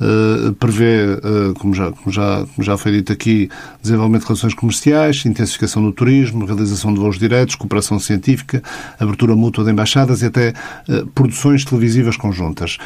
uh, 0.00 0.52
prevê, 0.54 1.14
uh, 1.14 1.54
como, 1.54 1.74
já, 1.74 1.92
como, 1.92 2.10
já, 2.10 2.46
como 2.54 2.64
já 2.64 2.76
foi 2.76 2.92
dito 2.92 3.12
aqui, 3.12 3.48
desenvolvimento 3.82 4.22
de 4.22 4.28
relações 4.28 4.54
comerciais, 4.54 5.24
intensificação 5.26 5.82
do 5.82 5.92
turismo, 5.92 6.44
realização 6.44 6.92
de 6.92 7.00
voos 7.00 7.18
diretos, 7.18 7.54
cooperação 7.54 7.98
científica, 7.98 8.62
abertura 8.98 9.36
mútua 9.36 9.64
de 9.64 9.70
embaixadas 9.70 10.22
e 10.22 10.26
até 10.26 10.52
uh, 10.88 11.06
produções 11.08 11.64
televisivas 11.64 12.16
conjuntas. 12.16 12.78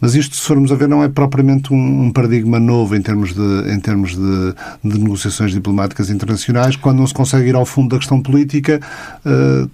mas 0.00 0.14
isto, 0.14 0.36
se 0.36 0.42
formos 0.42 0.70
a 0.70 0.74
ver, 0.74 0.88
não 0.88 1.02
é 1.02 1.08
propriamente 1.08 1.72
um, 1.72 2.04
um 2.04 2.12
paradigma 2.12 2.60
novo 2.60 2.94
em 2.94 3.02
termos, 3.02 3.34
de, 3.34 3.72
em 3.72 3.80
termos 3.80 4.14
de, 4.14 4.54
de, 4.84 4.98
negociações 4.98 5.52
diplomáticas 5.52 6.10
internacionais. 6.10 6.76
Quando 6.76 6.98
não 6.98 7.06
se 7.06 7.14
consegue 7.14 7.48
ir 7.48 7.54
ao 7.54 7.64
fundo 7.64 7.90
da 7.90 7.98
questão 7.98 8.20
política, 8.20 8.80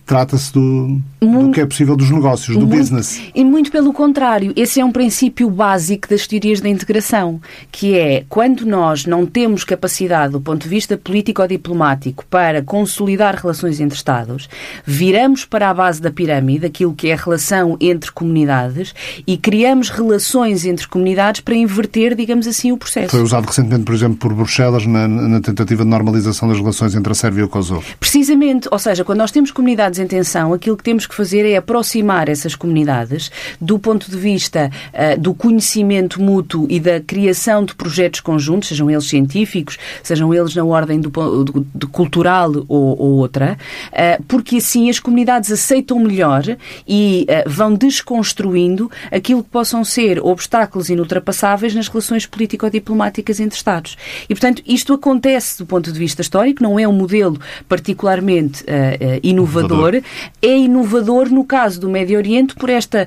trata-se 0.07 0.53
do, 0.53 1.01
do 1.21 1.51
que 1.51 1.61
é 1.61 1.67
possível 1.67 1.97
dos 1.97 2.11
negócios, 2.11 2.57
do 2.57 2.67
muito, 2.67 2.79
business. 2.79 3.21
E 3.35 3.45
muito 3.45 3.71
pelo 3.71 3.93
contrário. 3.93 4.53
Esse 4.57 4.81
é 4.81 4.85
um 4.85 4.93
princípio 4.93 5.51
básico 5.51 6.09
das 6.09 6.20
teorias 6.27 6.61
da 6.61 6.69
integração, 6.69 7.41
que 7.71 7.97
é 7.97 8.25
quando 8.29 8.67
nós 8.67 9.07
não 9.07 9.27
temos 9.27 9.65
capacidade 9.65 10.33
do 10.33 10.41
ponto 10.41 10.63
de 10.63 10.69
vista 10.69 10.97
político 10.97 11.43
ou 11.43 11.49
diplomático 11.49 12.25
para 12.27 12.63
consolidar 12.63 13.37
relações 13.37 13.81
entre 13.81 13.97
Estados, 13.97 14.49
viramos 14.85 15.45
para 15.45 15.71
a 15.71 15.75
base 15.75 16.01
da 16.01 16.11
pirâmide 16.11 16.67
aquilo 16.67 16.95
que 16.95 17.09
é 17.09 17.13
a 17.13 17.17
relação 17.17 17.77
entre 17.81 18.11
comunidades 18.11 18.95
e 19.27 19.37
criamos 19.37 19.91
relações 19.91 20.65
entre 20.65 20.89
comunidades 20.89 21.41
para 21.41 21.55
inverter, 21.55 22.15
digamos 22.15 22.47
assim, 22.47 22.73
o 22.73 22.77
processo. 22.77 23.11
Foi 23.11 23.23
usado 23.23 23.47
recentemente, 23.47 23.85
por 23.85 23.95
exemplo, 23.95 24.17
por 24.17 24.35
Bruxelas 24.35 24.87
na, 24.87 25.07
na 25.07 25.41
tentativa 25.41 25.85
de 25.85 25.91
normalização 25.91 26.49
das 26.49 26.59
relações 26.59 26.95
entre 26.95 27.13
a 27.13 27.15
Sérvia 27.15 27.43
e 27.43 27.45
o 27.45 27.49
Kosovo. 27.49 27.85
Precisamente, 27.99 28.69
ou 28.71 28.79
seja, 28.79 29.05
quando 29.05 29.19
nós 29.19 29.31
temos 29.31 29.51
comunidades 29.51 29.99
em 29.99 30.07
tensão, 30.07 30.53
aquilo 30.53 30.77
que 30.77 30.85
temos 30.85 31.07
que 31.07 31.15
fazer 31.15 31.47
é 31.47 31.57
aproximar 31.57 32.29
essas 32.29 32.55
comunidades 32.55 33.31
do 33.61 33.79
ponto 33.79 34.11
de 34.11 34.17
vista 34.17 34.71
uh, 34.93 35.21
do 35.21 35.35
conhecimento 35.35 36.10
conhecimento 36.11 36.21
mútuo 36.21 36.67
e 36.69 36.81
da 36.81 37.01
criação 37.01 37.65
de 37.65 37.75
projetos 37.75 38.21
conjuntos, 38.21 38.69
sejam 38.69 38.91
eles 38.91 39.05
científicos, 39.05 39.79
sejam 40.03 40.33
eles 40.35 40.55
na 40.55 40.65
ordem 40.65 41.01
do, 41.01 41.11
do, 41.11 41.67
do 41.75 41.89
cultural 41.89 42.53
ou, 42.69 42.99
ou 42.99 43.11
outra, 43.19 43.57
uh, 43.93 44.23
porque 44.27 44.57
assim 44.57 44.91
as 44.91 44.99
comunidades 44.99 45.53
aceitam 45.53 45.99
melhor 45.99 46.43
e 46.89 47.27
uh, 47.29 47.49
vão 47.49 47.75
desconstruindo 47.75 48.91
aquilo 49.11 49.45
que 49.45 49.51
possam 49.51 49.85
ser 49.85 50.19
obstáculos 50.25 50.89
inultrapassáveis 50.89 51.75
nas 51.75 51.89
relações 51.89 52.27
político-diplomáticas 52.27 53.39
entre 53.39 53.57
Estados. 53.57 53.97
E, 54.29 54.35
portanto, 54.35 54.63
isto 54.67 54.93
acontece 54.95 55.59
do 55.59 55.67
ponto 55.67 55.93
de 55.93 55.99
vista 55.99 56.23
histórico, 56.23 56.63
não 56.63 56.79
é 56.79 56.89
um 56.89 56.93
modelo 56.93 57.39
particularmente 57.69 58.63
uh, 58.63 59.21
inovador, 59.23 59.95
inovador, 59.95 60.03
é 60.43 60.57
inovador 60.57 61.31
no 61.31 61.45
caso 61.45 61.81
do 61.81 61.89
Médio 61.89 62.17
Oriente 62.17 62.55
por 62.55 62.71
esta 62.71 63.07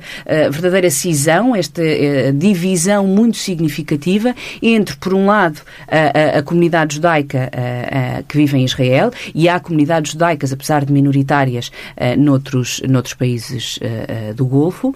verdadeira 0.52 0.90
cisão, 0.90 1.56
esta 1.56 1.82
divisão 2.34 2.83
divisão 2.84 3.08
muito 3.08 3.38
significativa 3.38 4.36
entre, 4.62 4.96
por 4.98 5.14
um 5.14 5.26
lado, 5.28 5.62
a, 5.88 6.38
a, 6.38 6.40
a 6.40 6.44
comunidade 6.44 6.96
judaica 6.96 7.50
a, 7.52 8.24
que 8.24 8.38
vive 8.38 8.58
em 8.58 8.66
Israel 8.66 9.12
e 9.34 9.48
há 9.48 9.60
comunidades 9.60 10.12
judaicas, 10.12 10.52
apesar 10.52 10.84
de 10.86 10.92
minoritárias, 10.92 11.72
noutros, 12.18 12.82
noutros 12.88 13.14
países 13.14 13.80
do 14.36 14.46
Golfo, 14.46 14.94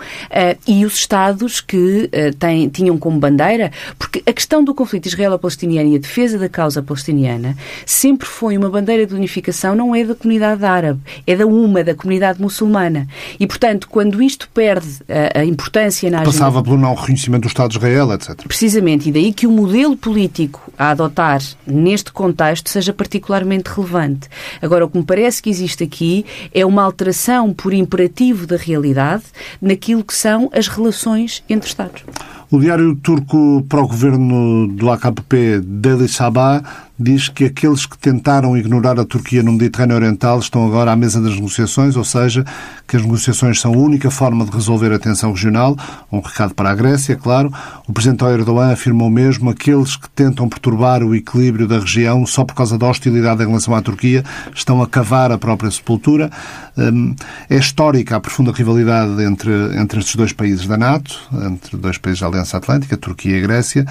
e 0.68 0.86
os 0.86 0.96
Estados 0.96 1.62
que 1.62 2.10
têm, 2.40 2.68
tinham 2.70 2.98
como 2.98 3.20
bandeira, 3.20 3.72
porque 3.98 4.22
a 4.26 4.34
questão 4.34 4.64
do 4.64 4.74
conflito 4.74 5.08
israelo-palestiniano 5.08 5.90
e 5.94 5.96
a 5.96 6.00
defesa 6.00 6.38
da 6.38 6.50
causa 6.50 6.82
palestiniana 6.82 7.56
sempre 7.86 8.28
foi 8.28 8.58
uma 8.58 8.70
bandeira 8.70 9.06
de 9.06 9.14
unificação, 9.14 9.76
não 9.76 9.96
é 9.96 10.04
da 10.04 10.16
comunidade 10.16 10.64
árabe, 10.66 11.00
é 11.26 11.36
da 11.36 11.46
UMA, 11.46 11.84
da 11.84 11.96
comunidade 11.96 12.42
muçulmana. 12.42 13.08
E, 13.40 13.48
portanto, 13.48 13.88
quando 13.90 14.22
isto 14.22 14.50
perde 14.54 14.88
a, 15.34 15.46
importância 15.46 16.10
na 16.10 16.22
agenda... 16.22 16.32
Passava 16.32 16.64
pelo 16.64 16.78
não 16.78 16.94
reconhecimento 16.94 17.44
do 17.44 17.48
Estado 17.48 17.72
Israel, 17.78 18.12
etc. 18.14 18.36
Precisamente, 18.48 19.10
e 19.10 19.12
daí 19.12 19.32
que 19.32 19.48
o 19.48 19.52
modelo 19.52 19.96
político 19.96 20.62
a 20.78 20.92
adotar 20.92 21.42
neste 21.66 22.12
contexto 22.12 22.70
seja 22.70 22.94
particularmente 22.94 23.70
relevante. 23.70 24.28
Agora, 24.62 24.86
o 24.86 24.90
que 24.90 24.98
me 24.98 25.04
parece 25.04 25.42
que 25.42 25.50
existe 25.50 25.84
aqui 25.84 26.26
é 26.54 26.66
uma 26.66 26.84
alteração 26.84 27.54
por 27.54 27.74
imperativo 27.74 28.46
da 28.46 28.58
realidade 28.58 29.24
naquilo 29.62 30.04
que 30.04 30.14
são 30.14 30.50
as 30.54 30.68
relações 30.68 31.44
entre 31.50 31.70
Estados. 31.70 32.04
O 32.50 32.60
diário 32.60 32.96
turco 32.96 33.66
para 33.68 33.82
o 33.82 33.88
governo 33.88 34.68
do 34.70 34.90
AKP, 34.90 35.60
Daily 35.62 36.08
Sabah, 36.08 36.64
diz 37.00 37.30
que 37.30 37.46
aqueles 37.46 37.86
que 37.86 37.98
tentaram 37.98 38.58
ignorar 38.58 39.00
a 39.00 39.06
Turquia 39.06 39.44
no 39.44 39.52
Mediterrâneo 39.52 39.96
Oriental 39.96 40.40
estão 40.40 40.66
agora 40.66 40.92
à 40.92 40.96
mesa 40.96 41.22
das 41.22 41.36
negociações, 41.36 41.96
ou 41.96 42.04
seja, 42.04 42.44
que 42.88 42.98
as 42.98 43.04
negociações 43.04 43.60
são 43.60 43.74
a 43.74 43.78
única 43.78 44.10
forma 44.10 44.44
de 44.46 44.52
resolver 44.52 44.92
a 44.92 45.00
tensão 45.00 45.32
regional. 45.32 45.78
Um 46.12 46.20
recado 46.20 46.56
para 46.56 46.72
a 46.72 46.76
Grécia, 46.76 47.16
claro. 47.16 47.54
O 47.88 47.94
presidente 47.94 48.24
Erdogan 48.24 48.72
afirmou 48.72 49.10
mesmo 49.10 49.50
aqueles 49.50 49.96
que 49.96 50.10
tentam 50.10 50.50
perturbar 50.50 51.04
o 51.04 51.14
equilíbrio 51.14 51.68
da 51.68 51.80
região 51.80 52.26
só 52.26 52.44
por 52.44 52.56
causa 52.56 52.78
da 52.78 52.88
hostilidade 52.88 53.44
em 53.44 53.48
relação 53.48 53.76
à 53.76 53.82
Turquia 53.82 54.24
estão 54.56 54.82
a 54.82 54.88
cavar 54.88 55.32
a 55.32 55.38
própria 55.38 55.70
sepultura. 55.70 56.32
Hum, 56.78 57.16
é 57.50 57.58
histórica 57.58 58.16
a 58.16 58.20
profunda 58.20 58.52
rivalidade 58.52 59.22
entre, 59.24 59.52
entre 59.78 60.00
estes 60.00 60.16
dois 60.16 60.34
países 60.34 60.66
da 60.68 60.78
NATO, 60.78 61.20
entre 61.46 61.78
dois 61.78 61.98
países 61.98 62.22
da 62.22 62.28
Aliança 62.28 62.58
Atlântica, 62.58 62.98
Turquia 62.98 63.38
e 63.38 63.42
Grécia, 63.42 63.86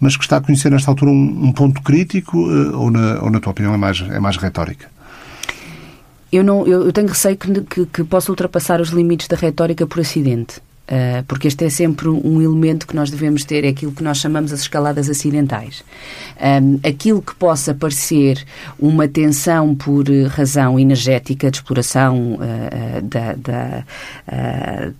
mas 0.00 0.16
que 0.16 0.22
está 0.22 0.36
a 0.36 0.40
conhecer 0.40 0.70
nesta 0.70 0.90
altura 0.90 1.10
um, 1.10 1.46
um 1.46 1.52
ponto 1.52 1.82
crítico 1.82 2.47
ou 2.74 2.90
na, 2.90 3.22
ou 3.22 3.30
na 3.30 3.40
tua 3.40 3.52
opinião 3.52 3.74
é 3.74 3.76
mais, 3.76 4.00
é 4.00 4.20
mais 4.20 4.36
retórica? 4.36 4.88
Eu, 6.30 6.44
não, 6.44 6.66
eu 6.66 6.92
tenho 6.92 7.08
receio 7.08 7.36
que, 7.36 7.60
que, 7.62 7.86
que 7.86 8.04
possa 8.04 8.30
ultrapassar 8.30 8.80
os 8.80 8.90
limites 8.90 9.28
da 9.28 9.36
retórica 9.36 9.86
por 9.86 10.00
acidente. 10.00 10.60
Uh, 10.88 11.22
porque 11.28 11.48
este 11.48 11.66
é 11.66 11.68
sempre 11.68 12.08
um 12.08 12.40
elemento 12.40 12.86
que 12.86 12.96
nós 12.96 13.10
devemos 13.10 13.44
ter, 13.44 13.62
é 13.62 13.68
aquilo 13.68 13.92
que 13.92 14.02
nós 14.02 14.16
chamamos 14.16 14.54
as 14.54 14.60
escaladas 14.60 15.10
acidentais. 15.10 15.84
Um, 16.40 16.80
aquilo 16.82 17.20
que 17.20 17.34
possa 17.34 17.74
parecer 17.74 18.42
uma 18.78 19.06
tensão 19.06 19.74
por 19.74 20.06
razão 20.30 20.78
energética 20.78 21.50
de 21.50 21.58
exploração 21.58 22.36
uh, 22.36 23.02
da, 23.02 23.34
da, 23.34 23.84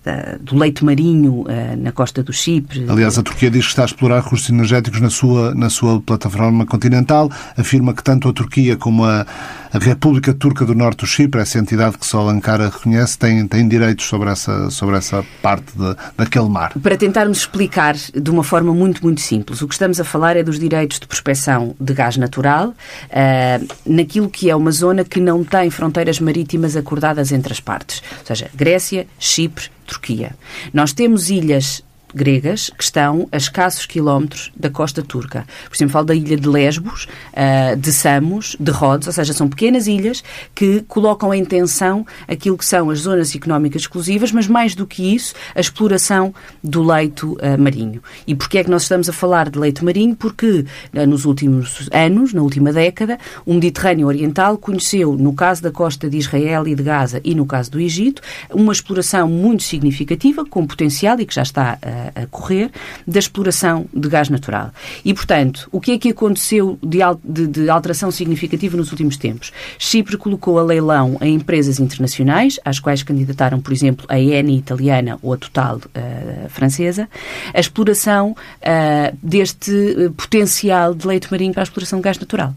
da, 0.04 0.36
do 0.40 0.58
leite 0.58 0.84
marinho 0.84 1.46
na 1.78 1.90
costa 1.90 2.22
do 2.22 2.32
Chipre. 2.32 2.84
Aliás, 2.88 3.16
a 3.18 3.22
Turquia 3.22 3.50
diz 3.50 3.64
que 3.64 3.70
está 3.70 3.82
a 3.82 3.86
explorar 3.86 4.22
recursos 4.22 4.50
energéticos 4.50 5.00
na 5.00 5.08
sua, 5.08 5.54
na 5.54 5.70
sua 5.70 6.00
plataforma 6.00 6.66
continental, 6.66 7.30
afirma 7.56 7.94
que 7.94 8.02
tanto 8.02 8.28
a 8.28 8.32
Turquia 8.32 8.76
como 8.76 9.04
a 9.04 9.26
a 9.72 9.78
República 9.78 10.32
Turca 10.32 10.64
do 10.64 10.74
Norte 10.74 11.00
do 11.00 11.06
Chipre, 11.06 11.40
essa 11.40 11.58
entidade 11.58 11.98
que 11.98 12.06
só 12.06 12.28
Ankara 12.28 12.70
reconhece, 12.70 13.18
tem, 13.18 13.46
tem 13.46 13.68
direitos 13.68 14.06
sobre 14.06 14.30
essa, 14.30 14.70
sobre 14.70 14.96
essa 14.96 15.24
parte 15.42 15.66
de, 15.76 15.96
daquele 16.16 16.48
mar. 16.48 16.72
Para 16.80 16.96
tentarmos 16.96 17.38
explicar 17.38 17.94
de 17.94 18.30
uma 18.30 18.42
forma 18.42 18.72
muito, 18.72 19.02
muito 19.02 19.20
simples, 19.20 19.62
o 19.62 19.68
que 19.68 19.74
estamos 19.74 20.00
a 20.00 20.04
falar 20.04 20.36
é 20.36 20.42
dos 20.42 20.58
direitos 20.58 20.98
de 20.98 21.06
prospecção 21.06 21.74
de 21.78 21.92
gás 21.92 22.16
natural 22.16 22.68
uh, 22.68 23.68
naquilo 23.86 24.28
que 24.28 24.50
é 24.50 24.56
uma 24.56 24.70
zona 24.70 25.04
que 25.04 25.20
não 25.20 25.44
tem 25.44 25.70
fronteiras 25.70 26.20
marítimas 26.20 26.76
acordadas 26.76 27.32
entre 27.32 27.52
as 27.52 27.60
partes, 27.60 28.02
ou 28.20 28.26
seja, 28.26 28.50
Grécia, 28.54 29.06
Chipre, 29.18 29.66
Turquia. 29.86 30.32
Nós 30.72 30.92
temos 30.92 31.30
ilhas 31.30 31.82
gregas 32.14 32.70
que 32.76 32.82
estão 32.82 33.28
a 33.30 33.36
escassos 33.36 33.86
quilómetros 33.86 34.50
da 34.56 34.70
costa 34.70 35.02
turca. 35.02 35.46
Por 35.68 35.76
exemplo, 35.76 35.92
falo 35.92 36.06
da 36.06 36.14
ilha 36.14 36.36
de 36.36 36.48
Lesbos, 36.48 37.06
uh, 37.32 37.76
de 37.76 37.92
Samos, 37.92 38.56
de 38.58 38.70
Rhodes, 38.70 39.06
ou 39.06 39.12
seja, 39.12 39.32
são 39.32 39.48
pequenas 39.48 39.86
ilhas 39.86 40.22
que 40.54 40.82
colocam 40.88 41.32
em 41.32 41.44
tensão 41.44 42.06
aquilo 42.26 42.56
que 42.56 42.64
são 42.64 42.90
as 42.90 43.00
zonas 43.00 43.34
económicas 43.34 43.82
exclusivas, 43.82 44.32
mas 44.32 44.46
mais 44.46 44.74
do 44.74 44.86
que 44.86 45.14
isso, 45.14 45.34
a 45.54 45.60
exploração 45.60 46.34
do 46.62 46.82
leito 46.82 47.32
uh, 47.34 47.58
marinho. 47.58 48.02
E 48.26 48.34
porquê 48.34 48.58
é 48.58 48.64
que 48.64 48.70
nós 48.70 48.82
estamos 48.82 49.08
a 49.08 49.12
falar 49.12 49.50
de 49.50 49.58
leito 49.58 49.84
marinho? 49.84 50.16
Porque 50.16 50.64
uh, 50.94 51.06
nos 51.06 51.24
últimos 51.24 51.88
anos, 51.92 52.32
na 52.32 52.42
última 52.42 52.72
década, 52.72 53.18
o 53.44 53.54
Mediterrâneo 53.54 54.06
Oriental 54.06 54.56
conheceu, 54.58 55.14
no 55.14 55.32
caso 55.32 55.62
da 55.62 55.70
costa 55.70 56.08
de 56.08 56.16
Israel 56.16 56.66
e 56.66 56.74
de 56.74 56.82
Gaza 56.82 57.20
e 57.24 57.34
no 57.34 57.46
caso 57.46 57.70
do 57.70 57.80
Egito, 57.80 58.22
uma 58.50 58.72
exploração 58.72 59.28
muito 59.28 59.62
significativa, 59.62 60.44
com 60.44 60.66
potencial 60.66 61.18
e 61.20 61.26
que 61.26 61.34
já 61.34 61.42
está 61.42 61.78
a, 62.14 62.26
correr 62.26 62.70
da 63.06 63.18
exploração 63.18 63.86
de 63.92 64.08
gás 64.08 64.28
natural. 64.28 64.72
E, 65.04 65.12
portanto, 65.14 65.68
o 65.72 65.80
que 65.80 65.92
é 65.92 65.98
que 65.98 66.10
aconteceu 66.10 66.78
de, 66.82 66.98
de, 67.24 67.46
de 67.46 67.70
alteração 67.70 68.10
significativa 68.10 68.76
nos 68.76 68.90
últimos 68.90 69.16
tempos? 69.16 69.52
Chipre 69.78 70.16
colocou 70.16 70.58
a 70.58 70.62
leilão 70.62 71.16
a 71.20 71.26
empresas 71.26 71.78
internacionais, 71.78 72.58
às 72.64 72.78
quais 72.78 73.02
candidataram, 73.02 73.60
por 73.60 73.72
exemplo, 73.72 74.06
a 74.08 74.18
Eni 74.18 74.56
italiana 74.56 75.18
ou 75.22 75.32
a 75.32 75.36
Total 75.36 75.76
uh, 75.76 76.48
francesa, 76.48 77.08
a 77.52 77.60
exploração 77.60 78.30
uh, 78.32 79.16
deste 79.22 79.70
uh, 79.70 80.12
potencial 80.12 80.94
de 80.94 81.06
leite 81.06 81.30
marinho 81.30 81.52
para 81.52 81.62
a 81.62 81.64
exploração 81.64 81.98
de 81.98 82.04
gás 82.04 82.18
natural. 82.18 82.54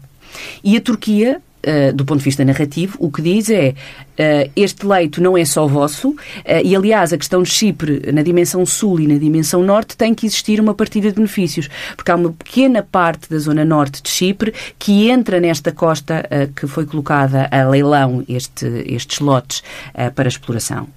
E 0.62 0.76
a 0.76 0.80
Turquia 0.80 1.40
Uh, 1.64 1.92
do 1.92 2.04
ponto 2.04 2.18
de 2.18 2.24
vista 2.24 2.44
narrativo, 2.44 2.96
o 2.98 3.08
que 3.08 3.22
diz 3.22 3.48
é 3.48 3.68
uh, 3.70 4.50
este 4.56 4.84
leito 4.84 5.22
não 5.22 5.38
é 5.38 5.44
só 5.44 5.64
vosso, 5.64 6.08
uh, 6.08 6.16
e 6.64 6.74
aliás 6.74 7.12
a 7.12 7.16
questão 7.16 7.40
de 7.40 7.50
Chipre 7.50 8.10
na 8.12 8.22
dimensão 8.22 8.66
sul 8.66 8.98
e 8.98 9.06
na 9.06 9.16
dimensão 9.16 9.62
norte 9.62 9.96
tem 9.96 10.12
que 10.12 10.26
existir 10.26 10.58
uma 10.58 10.74
partida 10.74 11.08
de 11.08 11.14
benefícios, 11.14 11.68
porque 11.94 12.10
há 12.10 12.16
uma 12.16 12.32
pequena 12.32 12.82
parte 12.82 13.30
da 13.30 13.38
zona 13.38 13.64
norte 13.64 14.02
de 14.02 14.08
Chipre 14.08 14.52
que 14.76 15.08
entra 15.08 15.38
nesta 15.38 15.70
costa 15.70 16.28
que 16.56 16.66
foi 16.66 16.84
colocada 16.84 17.48
a 17.48 17.68
leilão 17.68 18.24
este, 18.28 18.66
estes 18.86 19.20
lotes 19.20 19.62
para 20.16 20.28
exploração. 20.28 20.88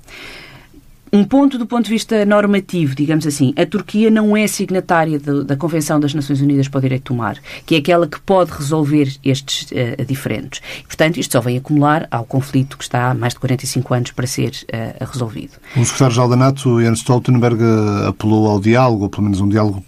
Um 1.11 1.23
ponto 1.23 1.57
do 1.57 1.65
ponto 1.65 1.85
de 1.85 1.91
vista 1.91 2.25
normativo, 2.25 2.95
digamos 2.95 3.25
assim, 3.25 3.53
a 3.57 3.65
Turquia 3.65 4.09
não 4.09 4.35
é 4.35 4.47
signatária 4.47 5.19
de, 5.19 5.43
da 5.43 5.55
Convenção 5.55 5.99
das 5.99 6.13
Nações 6.13 6.41
Unidas 6.41 6.67
para 6.67 6.79
o 6.79 6.81
Direito 6.81 7.13
do 7.13 7.17
Mar, 7.17 7.37
que 7.65 7.75
é 7.75 7.77
aquela 7.77 8.07
que 8.07 8.19
pode 8.19 8.51
resolver 8.51 9.15
estes 9.23 9.71
uh, 9.71 10.05
diferentes. 10.05 10.61
portanto, 10.85 11.17
isto 11.17 11.33
só 11.33 11.41
vem 11.41 11.57
acumular 11.57 12.07
ao 12.11 12.25
conflito 12.25 12.77
que 12.77 12.83
está 12.83 13.11
há 13.11 13.13
mais 13.13 13.33
de 13.33 13.39
45 13.39 13.93
anos 13.93 14.11
para 14.11 14.27
ser 14.27 14.49
uh, 14.49 15.05
resolvido. 15.05 15.53
O 15.75 15.85
secretário-geral 15.85 16.29
da 16.29 16.35
NATO, 16.35 16.81
Jens 16.81 16.99
Stoltenberg, 16.99 17.59
apelou 18.07 18.47
ao 18.47 18.59
diálogo, 18.59 19.03
ou 19.03 19.09
pelo 19.09 19.23
menos 19.23 19.39
um 19.39 19.47
diálogo 19.47 19.83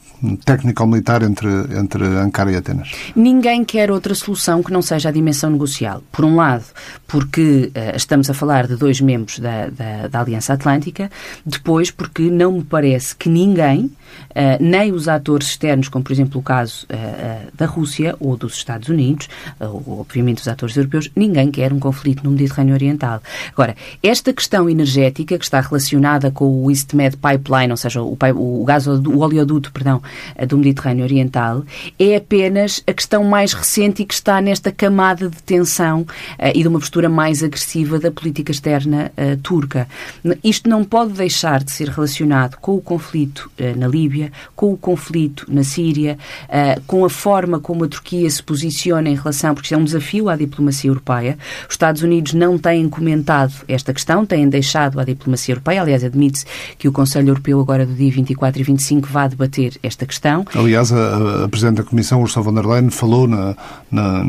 técnico-militar 0.46 1.24
entre, 1.24 1.50
entre 1.78 2.04
Ankara 2.04 2.52
e 2.52 2.56
Atenas? 2.56 2.92
Ninguém 3.16 3.64
quer 3.64 3.92
outra 3.92 4.16
solução 4.16 4.64
que 4.64 4.72
não 4.72 4.82
seja 4.82 5.10
a 5.10 5.12
dimensão 5.12 5.50
negocial. 5.50 6.04
Por 6.12 6.26
um 6.26 6.36
lado, 6.36 6.66
porque 7.08 7.72
uh, 7.76 7.96
estamos 7.96 8.30
a 8.30 8.34
falar 8.34 8.68
de 8.68 8.76
dois 8.76 9.00
membros 9.00 9.40
da, 9.40 9.68
da, 9.68 10.08
da, 10.08 10.20
Aliança 10.20 10.54
Atlântica, 10.54 11.10
depois, 11.46 11.92
porque 11.92 12.24
não 12.30 12.54
me 12.54 12.64
parece 12.64 13.16
que 13.16 13.30
ninguém, 13.30 13.86
uh, 13.86 13.92
nem 14.60 14.92
os 14.92 15.08
atores 15.08 15.48
externos, 15.48 15.88
como 15.88 16.04
por 16.04 16.12
exemplo 16.12 16.40
o 16.40 16.44
caso 16.44 16.86
uh, 16.86 17.56
da 17.56 17.66
Rússia 17.66 18.16
ou 18.20 18.36
dos 18.36 18.56
Estados 18.56 18.90
Unidos, 18.90 19.30
ou 19.60 20.00
obviamente 20.02 20.42
os 20.42 20.48
atores 20.48 20.76
europeus, 20.76 21.10
ninguém 21.16 21.52
quer 21.52 21.72
um 21.72 21.80
conflito 21.80 22.24
no 22.24 22.32
Mediterrâneo 22.32 22.74
Oriental. 22.74 23.22
Agora, 23.52 23.76
esta 24.02 24.34
questão 24.34 24.70
energética 24.70 25.38
que 25.38 25.44
está 25.44 25.62
relacionada 25.62 26.32
com 26.32 26.64
o 26.64 26.72
EastMed 26.72 27.18
Pipeline, 27.18 27.72
ou 27.72 27.78
seja, 27.78 28.02
o, 28.02 28.18
o, 28.36 28.66
gás, 28.66 28.88
o 28.88 29.20
oleoduto, 29.20 29.72
perdão, 29.72 30.02
do 30.48 30.58
Mediterrâneo 30.58 31.04
Oriental, 31.04 31.63
é 32.00 32.15
apenas 32.15 32.84
a 32.88 32.93
questão 32.93 33.24
mais 33.24 33.54
recente 33.54 34.02
e 34.02 34.06
que 34.06 34.13
está 34.13 34.41
nesta 34.41 34.72
camada 34.72 35.30
de 35.30 35.41
tensão 35.43 36.06
e 36.54 36.62
de 36.62 36.67
uma 36.67 36.80
postura 36.80 37.10
mais 37.10 37.43
agressiva 37.43 38.00
da 38.00 38.12
política 38.12 38.52
externa 38.52 39.12
turca. 39.41 39.88
Isto 40.43 40.70
não 40.70 40.84
pode 40.84 41.13
deixar 41.13 41.63
de 41.63 41.72
ser 41.72 41.89
relacionado 41.89 42.58
com 42.58 42.76
o 42.76 42.82
conflito 42.82 43.50
na 43.76 43.88
Líbia, 43.88 44.32
com 44.56 44.74
o 44.74 44.78
conflito 44.78 45.46
na 45.48 45.63
Síria, 45.63 46.17
com 46.86 47.06
a 47.06 47.10
forma 47.10 47.60
como 47.60 47.84
a 47.84 47.88
Turquia 47.88 48.30
se 48.30 48.43
posiciona 48.43 49.10
em 49.10 49.15
relação, 49.15 49.54
porque 49.54 49.74
é 49.74 49.78
um 49.78 49.84
desafio 49.84 50.30
à 50.30 50.36
diplomacia 50.36 50.89
europeia. 50.89 51.38
Os 51.67 51.74
Estados 51.74 52.02
Unidos 52.02 52.34
não 52.34 52.58
têm 52.58 52.88
comentado 52.89 53.54
esta 53.67 53.93
questão, 53.93 54.26
têm 54.26 54.48
deixado 54.50 55.00
à 55.00 55.04
diplomacia 55.04 55.54
europeia. 55.54 55.82
Aliás, 55.82 56.04
admite-se 56.04 56.46
que 56.78 56.88
o 56.88 56.91
Conselho 56.91 57.30
Europeu, 57.30 57.60
agora 57.60 57.86
do 57.86 57.93
dia 57.93 58.12
24 58.12 58.62
e 58.62 58.63
25, 58.63 59.08
vá 59.08 59.28
debater 59.28 59.74
esta 59.82 59.97
esta 59.98 60.06
questão. 60.06 60.46
Aliás, 60.54 60.92
a, 60.92 61.46
a 61.46 61.50
Presidente 61.50 61.78
da 61.78 61.84
Comissão, 61.84 62.22
Ursula 62.22 62.46
von 62.46 62.54
der 62.54 62.66
Leyen, 62.66 62.90
falou 62.92 63.28
na, 63.28 63.56
na, 63.92 64.24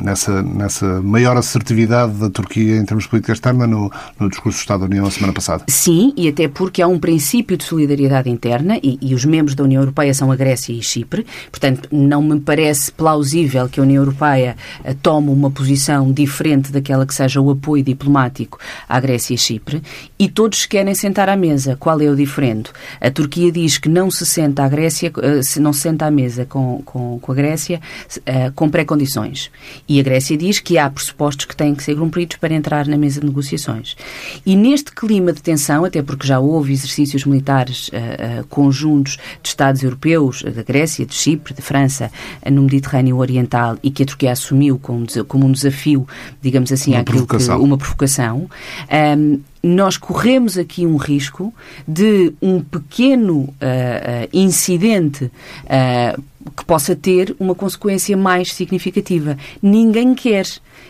nessa, 0.00 0.42
nessa 0.42 1.02
maior 1.02 1.36
assertividade 1.36 2.12
da 2.14 2.30
Turquia 2.30 2.76
em 2.76 2.84
termos 2.84 3.04
de 3.04 3.10
política 3.10 3.32
externa 3.32 3.66
no, 3.66 3.90
no 4.18 4.28
discurso 4.28 4.58
do 4.58 4.60
Estado 4.60 4.80
da 4.80 4.86
União 4.86 5.06
a 5.06 5.10
semana 5.10 5.32
passada. 5.32 5.64
Sim, 5.68 6.12
e 6.16 6.28
até 6.28 6.46
porque 6.46 6.80
há 6.80 6.86
um 6.86 6.98
princípio 6.98 7.56
de 7.56 7.64
solidariedade 7.64 8.30
interna 8.30 8.78
e, 8.82 8.98
e 9.02 9.14
os 9.14 9.24
membros 9.24 9.56
da 9.56 9.64
União 9.64 9.82
Europeia 9.82 10.14
são 10.14 10.30
a 10.30 10.36
Grécia 10.36 10.72
e 10.72 10.82
Chipre, 10.82 11.26
portanto, 11.50 11.88
não 11.90 12.22
me 12.22 12.38
parece 12.38 12.92
plausível 12.92 13.68
que 13.68 13.80
a 13.80 13.82
União 13.82 14.02
Europeia 14.02 14.56
eh, 14.84 14.94
tome 15.02 15.30
uma 15.30 15.50
posição 15.50 16.12
diferente 16.12 16.70
daquela 16.70 17.04
que 17.04 17.14
seja 17.14 17.40
o 17.40 17.50
apoio 17.50 17.82
diplomático 17.82 18.58
à 18.88 19.00
Grécia 19.00 19.34
e 19.34 19.38
Chipre, 19.38 19.82
e 20.18 20.28
todos 20.28 20.66
querem 20.66 20.94
sentar 20.94 21.28
à 21.28 21.36
mesa. 21.36 21.76
Qual 21.76 22.00
é 22.00 22.08
o 22.08 22.14
diferente? 22.14 22.70
A 23.00 23.10
Turquia 23.10 23.50
diz 23.50 23.78
que 23.78 23.88
não 23.88 24.10
se 24.10 24.24
senta 24.24 24.64
à 24.64 24.68
Grécia 24.68 25.07
Eh, 25.16 25.42
se 25.42 25.60
não 25.60 25.72
se 25.72 25.80
senta 25.80 26.06
à 26.06 26.10
mesa 26.10 26.44
com, 26.44 26.82
com, 26.84 27.18
com 27.20 27.32
a 27.32 27.34
Grécia 27.34 27.80
uh, 28.18 28.52
com 28.54 28.68
pré-condições. 28.68 29.50
E 29.88 29.98
a 30.00 30.02
Grécia 30.02 30.36
diz 30.36 30.58
que 30.58 30.78
há 30.78 30.88
pressupostos 30.88 31.46
que 31.46 31.56
têm 31.56 31.74
que 31.74 31.82
ser 31.82 31.96
cumpridos 31.96 32.36
para 32.36 32.54
entrar 32.54 32.86
na 32.86 32.96
mesa 32.96 33.20
de 33.20 33.26
negociações. 33.26 33.96
E 34.44 34.56
neste 34.56 34.92
clima 34.92 35.32
de 35.32 35.42
tensão, 35.42 35.84
até 35.84 36.02
porque 36.02 36.26
já 36.26 36.38
houve 36.38 36.72
exercícios 36.72 37.24
militares 37.24 37.88
uh, 37.88 38.40
uh, 38.40 38.46
conjuntos 38.48 39.18
de 39.42 39.48
Estados 39.48 39.82
europeus, 39.82 40.42
da 40.42 40.62
Grécia, 40.62 41.06
de 41.06 41.14
Chipre, 41.14 41.54
de 41.54 41.62
França, 41.62 42.10
no 42.50 42.62
Mediterrâneo 42.62 43.16
Oriental 43.18 43.78
e 43.82 43.90
que 43.90 44.02
a 44.02 44.06
Turquia 44.06 44.32
assumiu 44.32 44.78
como, 44.78 45.06
como 45.26 45.46
um 45.46 45.52
desafio, 45.52 46.06
digamos 46.40 46.72
assim, 46.72 46.94
uma 46.94 47.04
provocação. 47.04 47.58
Que, 47.58 47.64
uma 47.64 47.78
provocação. 47.78 48.38
Um, 48.38 48.48
ehm, 48.90 49.40
nós 49.62 49.96
corremos 49.96 50.56
aqui 50.56 50.86
um 50.86 50.96
risco 50.96 51.52
de 51.86 52.32
um 52.40 52.60
pequeno 52.60 53.40
uh, 53.40 54.28
incidente 54.32 55.24
uh, 55.24 56.22
que 56.56 56.64
possa 56.64 56.94
ter 56.94 57.34
uma 57.38 57.54
consequência 57.54 58.16
mais 58.16 58.52
significativa. 58.52 59.36
Ninguém 59.62 60.14
quer. 60.14 60.46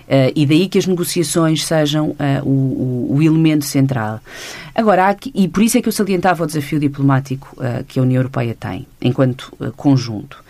Uh, 0.09 0.33
e 0.35 0.47
daí 0.47 0.69
que 0.69 0.79
as 0.79 0.87
negociações 0.87 1.63
sejam 1.67 2.11
uh, 2.11 2.17
o, 2.43 3.17
o, 3.17 3.23
elemento 3.23 3.67
central. 3.67 4.21
Agora, 4.75 5.09
aqui, 5.09 5.31
e 5.35 5.47
por 5.47 5.63
isso 5.63 5.77
é 5.77 5.83
que 5.83 5.89
eu 5.89 5.93
salientava 5.93 6.45
o 6.45 6.47
desafio 6.47 6.81
diplomático 6.81 7.55
uh, 7.59 7.85
que 7.85 7.99
a 7.99 8.03
União 8.03 8.19
Europeia 8.19 8.57
tem, 8.59 8.87
enquanto 9.03 9.53
conjunto. 9.77 10.43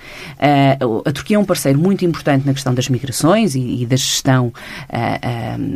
a 1.05 1.13
Turquia 1.13 1.37
é 1.37 1.41
um 1.41 1.45
parceiro 1.45 1.77
muito 1.77 2.05
importante 2.05 2.47
na 2.47 2.53
questão 2.55 2.73
das 2.73 2.89
migrações 2.89 3.57
e, 3.57 3.83
e 3.83 3.87
da 3.87 3.97
gestão 3.97 4.53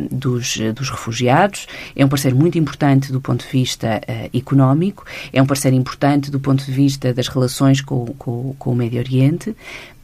dos, 0.09 0.57
dos, 0.73 0.89
refugiados, 0.89 1.67
é 1.95 2.05
um 2.05 2.09
parceiro 2.09 2.37
muito 2.37 2.57
importante 2.57 3.11
do 3.11 3.19
ponto 3.19 3.43
de 3.43 3.51
vista 3.51 4.01
económico, 4.33 5.05
é 5.31 5.41
um 5.41 5.45
parceiro 5.45 5.75
importante 5.75 6.31
do 6.31 6.39
ponto 6.39 6.63
de 6.63 6.71
vista 6.71 7.13
das 7.13 7.27
relações 7.27 7.81
com, 7.81 8.05
com, 8.17 8.55
com 8.57 8.71
o 8.71 8.75
Médio 8.75 8.99
Oriente, 8.99 9.55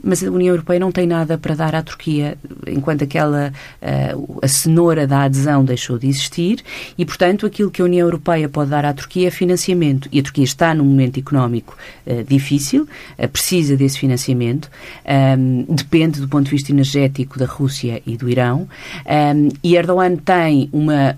mas 0.03 0.23
a 0.23 0.31
União 0.31 0.53
Europeia 0.53 0.79
não 0.79 0.91
tem 0.91 1.05
nada 1.05 1.37
para 1.37 1.55
dar 1.55 1.75
à 1.75 1.81
Turquia, 1.81 2.37
enquanto 2.67 3.03
aquela 3.03 3.51
uh, 3.81 4.39
a 4.41 4.47
cenoura 4.47 5.05
da 5.05 5.23
adesão 5.23 5.63
deixou 5.63 5.97
de 5.97 6.07
existir 6.07 6.63
e, 6.97 7.05
portanto, 7.05 7.45
aquilo 7.45 7.69
que 7.69 7.81
a 7.81 7.85
União 7.85 8.07
Europeia 8.07 8.47
pode 8.47 8.69
dar 8.69 8.85
à 8.85 8.93
Turquia 8.93 9.27
é 9.27 9.31
financiamento. 9.31 10.07
E 10.11 10.19
a 10.19 10.23
Turquia 10.23 10.43
está 10.43 10.73
num 10.73 10.85
momento 10.85 11.19
económico 11.19 11.77
uh, 12.05 12.23
difícil, 12.23 12.87
uh, 13.17 13.27
precisa 13.27 13.75
desse 13.75 13.99
financiamento, 13.99 14.69
um, 15.05 15.09
ehm, 15.11 15.65
depende 15.69 16.21
do 16.21 16.27
ponto 16.27 16.45
de 16.45 16.51
vista 16.51 16.71
energético 16.71 17.37
da 17.37 17.45
Rússia 17.45 18.01
e 18.05 18.15
do 18.15 18.29
Irão, 18.29 18.61
um, 18.61 18.67
ehm, 19.05 19.49
e 19.63 19.75
Erdogan 19.75 20.15
tem 20.15 20.69
uma 20.71 21.15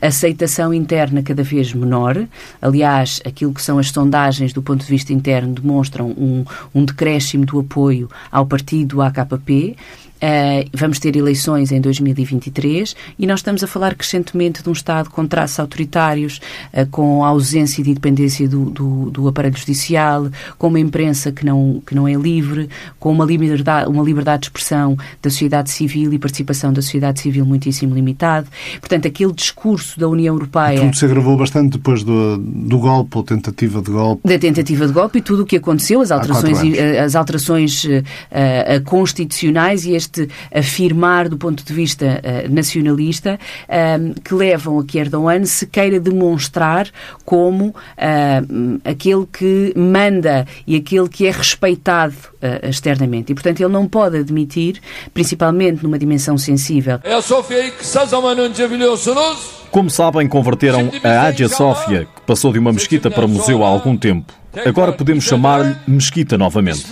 aceitação 0.00 0.72
interna 0.72 1.22
cada 1.22 1.42
vez 1.42 1.72
menor. 1.72 2.26
Aliás, 2.62 3.20
aquilo 3.24 3.52
que 3.52 3.62
são 3.62 3.78
as 3.78 3.88
sondagens 3.88 4.52
do 4.52 4.62
ponto 4.62 4.84
de 4.84 4.90
vista 4.90 5.12
interno 5.12 5.54
demonstram 5.54 6.10
um, 6.10 6.44
um 6.74 6.84
decréscimo 6.84 7.44
do 7.44 7.63
apoio 7.64 8.08
ao 8.30 8.46
partido 8.46 9.02
AKP. 9.02 9.76
Uh, 10.22 10.68
vamos 10.72 10.98
ter 10.98 11.16
eleições 11.16 11.70
em 11.70 11.80
2023 11.80 12.94
e 13.18 13.26
nós 13.26 13.40
estamos 13.40 13.62
a 13.62 13.66
falar 13.66 13.94
crescentemente 13.94 14.62
de 14.62 14.68
um 14.70 14.72
Estado 14.72 15.10
com 15.10 15.26
traços 15.26 15.58
autoritários, 15.58 16.40
uh, 16.72 16.86
com 16.90 17.22
ausência 17.22 17.84
de 17.84 17.90
independência 17.90 18.48
do, 18.48 18.70
do, 18.70 19.10
do, 19.10 19.28
aparelho 19.28 19.56
judicial, 19.56 20.30
com 20.56 20.68
uma 20.68 20.80
imprensa 20.80 21.30
que 21.30 21.44
não, 21.44 21.82
que 21.86 21.94
não 21.94 22.08
é 22.08 22.14
livre, 22.14 22.70
com 22.98 23.12
uma 23.12 23.24
liberdade, 23.24 23.90
uma 23.90 24.02
liberdade 24.02 24.42
de 24.42 24.46
expressão 24.46 24.96
da 25.20 25.28
sociedade 25.28 25.70
civil 25.70 26.12
e 26.12 26.18
participação 26.18 26.72
da 26.72 26.80
sociedade 26.80 27.20
civil 27.20 27.44
muitíssimo 27.44 27.94
limitado. 27.94 28.46
Portanto, 28.80 29.06
aquele 29.06 29.32
discurso 29.32 29.98
da 30.00 30.08
União 30.08 30.34
Europeia. 30.34 30.80
Tudo 30.80 30.96
se 30.96 31.04
agravou 31.04 31.36
bastante 31.36 31.72
depois 31.72 32.02
do, 32.02 32.38
do 32.38 32.78
golpe, 32.78 33.16
ou 33.16 33.22
tentativa 33.22 33.82
de 33.82 33.90
golpe. 33.90 34.26
Da 34.26 34.38
tentativa 34.38 34.86
de 34.86 34.92
golpe 34.92 35.18
e 35.18 35.22
tudo 35.22 35.42
o 35.42 35.46
que 35.46 35.56
aconteceu, 35.56 36.00
as 36.00 36.10
alterações, 36.10 36.58
as 37.04 37.14
alterações 37.14 37.84
uh, 37.84 38.84
constitucionais 38.84 39.84
e 39.84 39.92
este 39.92 40.03
este 40.04 40.28
afirmar 40.54 41.28
do 41.28 41.36
ponto 41.36 41.64
de 41.64 41.72
vista 41.72 42.20
uh, 42.22 42.52
nacionalista 42.52 43.38
uh, 43.68 44.20
que 44.20 44.34
levam 44.34 44.78
a 44.78 44.84
que 44.84 44.98
Erdogan 44.98 45.44
se 45.44 45.66
queira 45.66 45.98
demonstrar 45.98 46.88
como 47.24 47.68
uh, 47.68 48.80
aquele 48.84 49.26
que 49.26 49.72
manda 49.76 50.46
e 50.66 50.76
aquele 50.76 51.08
que 51.08 51.26
é 51.26 51.30
respeitado 51.30 52.14
externamente. 52.62 53.32
E, 53.32 53.34
portanto, 53.34 53.60
ele 53.60 53.72
não 53.72 53.88
pode 53.88 54.18
admitir, 54.18 54.78
principalmente 55.14 55.82
numa 55.82 55.98
dimensão 55.98 56.36
sensível. 56.36 57.00
Como 59.70 59.88
sabem, 59.88 60.28
converteram 60.28 60.90
a 61.02 61.22
Hagia 61.22 61.48
Sofia, 61.48 62.04
que 62.04 62.20
passou 62.26 62.52
de 62.52 62.58
uma 62.58 62.70
mesquita 62.70 63.10
para 63.10 63.26
museu 63.26 63.64
há 63.64 63.68
algum 63.68 63.96
tempo. 63.96 64.30
Agora 64.66 64.92
podemos 64.92 65.24
chamar-lhe 65.24 65.74
mesquita 65.88 66.36
novamente 66.36 66.84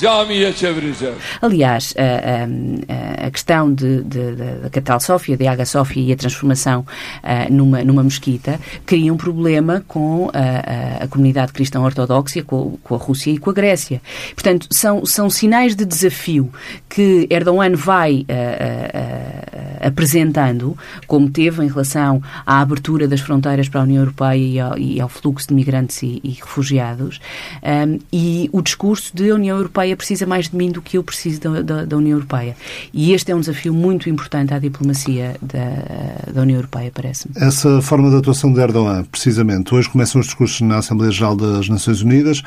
camiye 0.00 0.52
çevireceğiz. 0.52 1.14
Aliás, 1.42 1.94
a, 1.96 2.02
a, 2.02 3.26
a 3.26 3.30
questão 3.30 3.74
de, 3.74 4.02
de, 4.02 4.36
de, 4.36 4.62
da 4.62 4.70
capital 4.70 5.00
Sófia, 5.00 5.36
de 5.36 5.48
Haga 5.48 5.64
Sófia 5.64 6.02
e 6.02 6.12
a 6.12 6.16
transformação 6.16 6.80
uh, 6.80 7.52
numa, 7.52 7.84
numa 7.84 8.02
mesquita 8.02 8.58
cria 8.86 9.12
um 9.12 9.16
problema 9.16 9.82
com 9.88 10.30
a, 10.32 11.04
a 11.04 11.08
comunidade 11.08 11.52
cristã 11.52 11.80
ortodoxa, 11.80 12.42
com, 12.42 12.78
com, 12.82 12.94
a 12.94 12.98
Rússia 12.98 13.30
e 13.30 13.38
com 13.38 13.50
a 13.50 13.52
Grécia. 13.52 14.00
Portanto, 14.34 14.66
são, 14.70 15.04
são 15.06 15.30
sinais 15.30 15.76
de 15.76 15.84
desafio 15.84 16.52
que 16.88 17.26
Erdogan 17.30 17.74
vai 17.74 18.14
uh, 18.14 18.24
uh, 18.24 19.51
apresentando, 19.82 20.76
como 21.06 21.28
teve 21.30 21.64
em 21.64 21.68
relação 21.68 22.22
à 22.46 22.60
abertura 22.60 23.08
das 23.08 23.20
fronteiras 23.20 23.68
para 23.68 23.80
a 23.80 23.82
União 23.84 24.02
Europeia 24.02 24.36
e 24.36 24.60
ao, 24.60 24.78
e 24.78 25.00
ao 25.00 25.08
fluxo 25.08 25.48
de 25.48 25.54
migrantes 25.54 26.02
e, 26.02 26.20
e 26.22 26.30
refugiados, 26.30 27.20
um, 27.62 27.98
e 28.12 28.48
o 28.52 28.62
discurso 28.62 29.14
de 29.14 29.30
a 29.30 29.34
União 29.34 29.56
Europeia 29.56 29.96
precisa 29.96 30.26
mais 30.26 30.48
de 30.48 30.56
mim 30.56 30.70
do 30.70 30.80
que 30.80 30.98
eu 30.98 31.02
preciso 31.02 31.40
da, 31.40 31.62
da, 31.62 31.84
da, 31.84 31.96
União 31.96 32.16
Europeia. 32.16 32.56
E 32.92 33.12
este 33.12 33.32
é 33.32 33.34
um 33.34 33.40
desafio 33.40 33.74
muito 33.74 34.08
importante 34.08 34.54
à 34.54 34.58
diplomacia 34.58 35.36
da, 35.40 36.32
da 36.32 36.42
União 36.42 36.56
Europeia, 36.56 36.90
parece-me. 36.94 37.34
Essa 37.36 37.80
forma 37.82 38.10
de 38.10 38.16
atuação 38.16 38.52
de 38.52 38.60
Erdogan, 38.60 39.04
precisamente. 39.04 39.74
Hoje 39.74 39.88
começam 39.88 40.20
os 40.20 40.26
discursos 40.26 40.60
na 40.60 40.78
Assembleia 40.78 41.12
Geral 41.12 41.36
das 41.36 41.68
Nações 41.68 42.02
Unidas. 42.02 42.42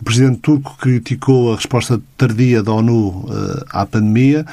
O 0.00 0.04
presidente 0.04 0.38
turco 0.40 0.76
criticou 0.78 1.52
a 1.52 1.56
resposta 1.56 2.00
tardia 2.16 2.62
da 2.62 2.72
ONU 2.72 3.08
uh, 3.08 3.64
à 3.70 3.86
pandemia. 3.86 4.44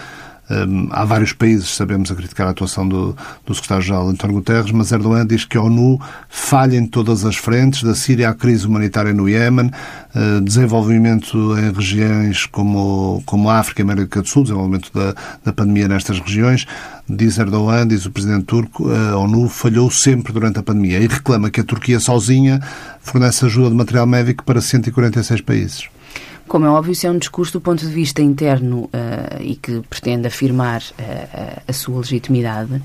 Um, 0.51 0.89
há 0.91 1.05
vários 1.05 1.31
países, 1.31 1.69
sabemos, 1.69 2.11
a 2.11 2.15
criticar 2.15 2.45
a 2.47 2.49
atuação 2.49 2.85
do, 2.85 3.15
do 3.45 3.55
secretário-geral 3.55 4.09
António 4.09 4.35
Guterres, 4.35 4.71
mas 4.71 4.91
Erdogan 4.91 5.25
diz 5.25 5.45
que 5.45 5.57
a 5.57 5.61
ONU 5.61 5.97
falha 6.27 6.75
em 6.75 6.85
todas 6.85 7.23
as 7.23 7.37
frentes, 7.37 7.83
da 7.83 7.95
Síria 7.95 8.29
à 8.29 8.33
crise 8.33 8.67
humanitária 8.67 9.13
no 9.13 9.29
Iémen, 9.29 9.71
uh, 10.13 10.41
desenvolvimento 10.41 11.57
em 11.57 11.71
regiões 11.71 12.45
como, 12.45 13.23
como 13.25 13.49
a 13.49 13.59
África 13.59 13.81
e 13.81 13.83
América 13.83 14.21
do 14.21 14.27
Sul, 14.27 14.43
desenvolvimento 14.43 14.91
da, 14.93 15.15
da 15.45 15.53
pandemia 15.53 15.87
nestas 15.87 16.19
regiões. 16.19 16.65
Diz 17.07 17.37
Erdogan, 17.37 17.87
diz 17.87 18.05
o 18.05 18.11
presidente 18.11 18.45
turco, 18.45 18.89
a 18.91 19.17
ONU 19.17 19.47
falhou 19.47 19.89
sempre 19.89 20.33
durante 20.33 20.59
a 20.59 20.63
pandemia 20.63 20.99
e 20.99 21.07
reclama 21.07 21.49
que 21.49 21.61
a 21.61 21.63
Turquia 21.63 21.99
sozinha 21.99 22.59
fornece 23.01 23.45
ajuda 23.45 23.69
de 23.69 23.75
material 23.75 24.05
médico 24.05 24.43
para 24.43 24.59
146 24.61 25.41
países. 25.41 25.89
Como 26.51 26.65
é 26.65 26.69
óbvio, 26.69 26.91
isso 26.91 27.07
é 27.07 27.09
um 27.09 27.17
discurso 27.17 27.53
do 27.53 27.61
ponto 27.61 27.79
de 27.79 27.89
vista 27.89 28.21
interno 28.21 28.79
uh, 28.93 29.41
e 29.41 29.55
que 29.55 29.79
pretende 29.89 30.27
afirmar 30.27 30.81
uh, 30.81 31.61
a 31.65 31.71
sua 31.71 31.99
legitimidade. 31.99 32.81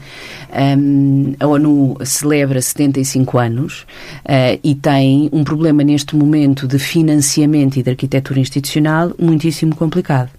Um, 0.78 1.34
a 1.40 1.48
ONU 1.48 1.96
celebra 2.04 2.62
75 2.62 3.36
anos 3.36 3.84
uh, 4.24 4.60
e 4.62 4.72
tem 4.76 5.28
um 5.32 5.42
problema 5.42 5.82
neste 5.82 6.14
momento 6.14 6.68
de 6.68 6.78
financiamento 6.78 7.76
e 7.76 7.82
de 7.82 7.90
arquitetura 7.90 8.38
institucional 8.38 9.12
muitíssimo 9.18 9.74
complicado. 9.74 10.30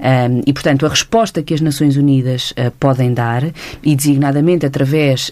Um, 0.00 0.40
e, 0.46 0.50
portanto, 0.54 0.86
a 0.86 0.88
resposta 0.88 1.42
que 1.42 1.52
as 1.52 1.60
Nações 1.60 1.98
Unidas 1.98 2.54
podem 2.78 3.12
dar, 3.12 3.44
e 3.82 3.94
designadamente 3.94 4.64
através 4.64 5.30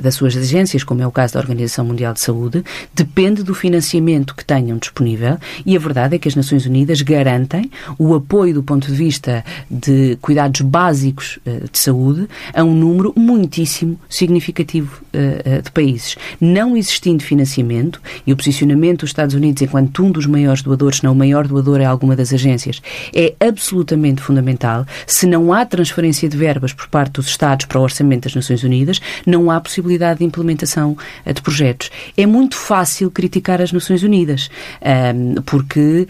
das 0.00 0.14
suas 0.14 0.36
agências, 0.36 0.84
como 0.84 1.02
é 1.02 1.06
o 1.06 1.10
caso 1.10 1.34
da 1.34 1.40
Organização 1.40 1.84
Mundial 1.84 2.14
de 2.14 2.20
Saúde, 2.20 2.64
depende 2.94 3.42
do 3.42 3.52
financiamento 3.52 4.32
que 4.36 4.44
tenham 4.44 4.78
disponível 4.78 5.38
e 5.66 5.74
a 5.74 5.80
verdade 5.80 6.14
é 6.14 6.18
que 6.20 6.28
as 6.28 6.36
Nações 6.36 6.67
Unidas 6.68 7.02
garantem 7.02 7.70
o 7.98 8.14
apoio 8.14 8.54
do 8.54 8.62
ponto 8.62 8.86
de 8.86 8.94
vista 8.94 9.44
de 9.70 10.16
cuidados 10.20 10.60
básicos 10.60 11.38
uh, 11.46 11.68
de 11.70 11.78
saúde 11.78 12.28
a 12.54 12.62
um 12.62 12.74
número 12.74 13.12
muitíssimo 13.16 13.98
significativo 14.08 15.02
uh, 15.14 15.62
de 15.62 15.70
países. 15.70 16.16
Não 16.40 16.76
existindo 16.76 17.22
financiamento 17.22 18.00
e 18.26 18.32
o 18.32 18.36
posicionamento 18.36 19.00
dos 19.00 19.10
Estados 19.10 19.34
Unidos 19.34 19.62
enquanto 19.62 20.04
um 20.04 20.10
dos 20.10 20.26
maiores 20.26 20.62
doadores, 20.62 21.02
não 21.02 21.12
o 21.12 21.16
maior 21.16 21.46
doador 21.46 21.80
a 21.80 21.88
alguma 21.88 22.14
das 22.14 22.32
agências, 22.32 22.80
é 23.14 23.34
absolutamente 23.40 24.22
fundamental. 24.22 24.86
Se 25.06 25.26
não 25.26 25.52
há 25.52 25.64
transferência 25.64 26.28
de 26.28 26.36
verbas 26.36 26.72
por 26.72 26.88
parte 26.88 27.14
dos 27.14 27.26
Estados 27.26 27.66
para 27.66 27.78
o 27.78 27.82
orçamento 27.82 28.24
das 28.24 28.34
Nações 28.34 28.62
Unidas, 28.62 29.00
não 29.26 29.50
há 29.50 29.60
possibilidade 29.60 30.18
de 30.20 30.24
implementação 30.24 30.96
de 31.26 31.40
projetos. 31.42 31.90
É 32.16 32.26
muito 32.26 32.56
fácil 32.56 33.10
criticar 33.10 33.60
as 33.60 33.72
Nações 33.72 34.02
Unidas, 34.02 34.50
porque 35.44 36.06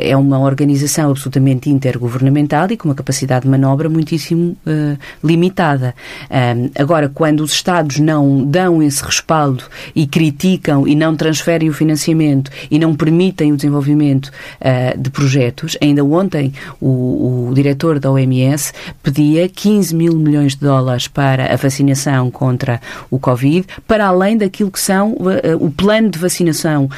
é 0.00 0.16
uma 0.16 0.38
organização 0.38 1.10
absolutamente 1.10 1.70
intergovernamental 1.70 2.70
e 2.70 2.76
com 2.76 2.88
uma 2.88 2.94
capacidade 2.94 3.44
de 3.44 3.50
manobra 3.50 3.88
muitíssimo 3.88 4.56
uh, 4.66 4.98
limitada. 5.22 5.94
Um, 6.30 6.70
agora, 6.80 7.08
quando 7.08 7.40
os 7.40 7.52
Estados 7.52 7.98
não 7.98 8.44
dão 8.44 8.82
esse 8.82 9.04
respaldo 9.04 9.64
e 9.94 10.06
criticam 10.06 10.86
e 10.86 10.94
não 10.94 11.16
transferem 11.16 11.68
o 11.68 11.72
financiamento 11.72 12.50
e 12.70 12.78
não 12.78 12.94
permitem 12.94 13.52
o 13.52 13.56
desenvolvimento 13.56 14.26
uh, 14.26 14.98
de 14.98 15.10
projetos, 15.10 15.76
ainda 15.80 16.04
ontem 16.04 16.52
o, 16.80 17.48
o 17.48 17.54
diretor 17.54 17.98
da 17.98 18.10
OMS 18.10 18.72
pedia 19.02 19.48
15 19.48 19.94
mil 19.94 20.16
milhões 20.16 20.54
de 20.54 20.60
dólares 20.60 21.08
para 21.08 21.52
a 21.52 21.56
vacinação 21.56 22.30
contra 22.30 22.80
o 23.10 23.18
Covid, 23.18 23.66
para 23.86 24.06
além 24.06 24.36
daquilo 24.36 24.70
que 24.70 24.80
são 24.80 25.12
uh, 25.12 25.56
o 25.60 25.70
plano 25.70 26.10
de 26.10 26.18
vacinação 26.18 26.88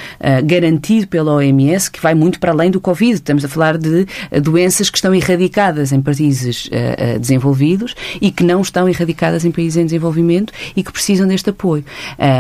garantido 0.44 1.06
pela 1.06 1.32
OMS, 1.32 1.90
que 1.90 2.00
vai 2.00 2.14
muito 2.14 2.40
para 2.40 2.52
além 2.52 2.70
do 2.70 2.77
do 2.78 2.80
Covid, 2.80 3.14
estamos 3.14 3.44
a 3.44 3.48
falar 3.48 3.76
de 3.76 4.06
doenças 4.40 4.88
que 4.88 4.96
estão 4.96 5.12
erradicadas 5.14 5.92
em 5.92 6.00
países 6.00 6.66
uh, 6.66 7.18
desenvolvidos 7.18 7.94
e 8.20 8.30
que 8.30 8.44
não 8.44 8.60
estão 8.60 8.88
erradicadas 8.88 9.44
em 9.44 9.50
países 9.50 9.76
em 9.76 9.84
desenvolvimento 9.84 10.52
e 10.76 10.82
que 10.82 10.92
precisam 10.92 11.26
deste 11.26 11.50
apoio. 11.50 11.84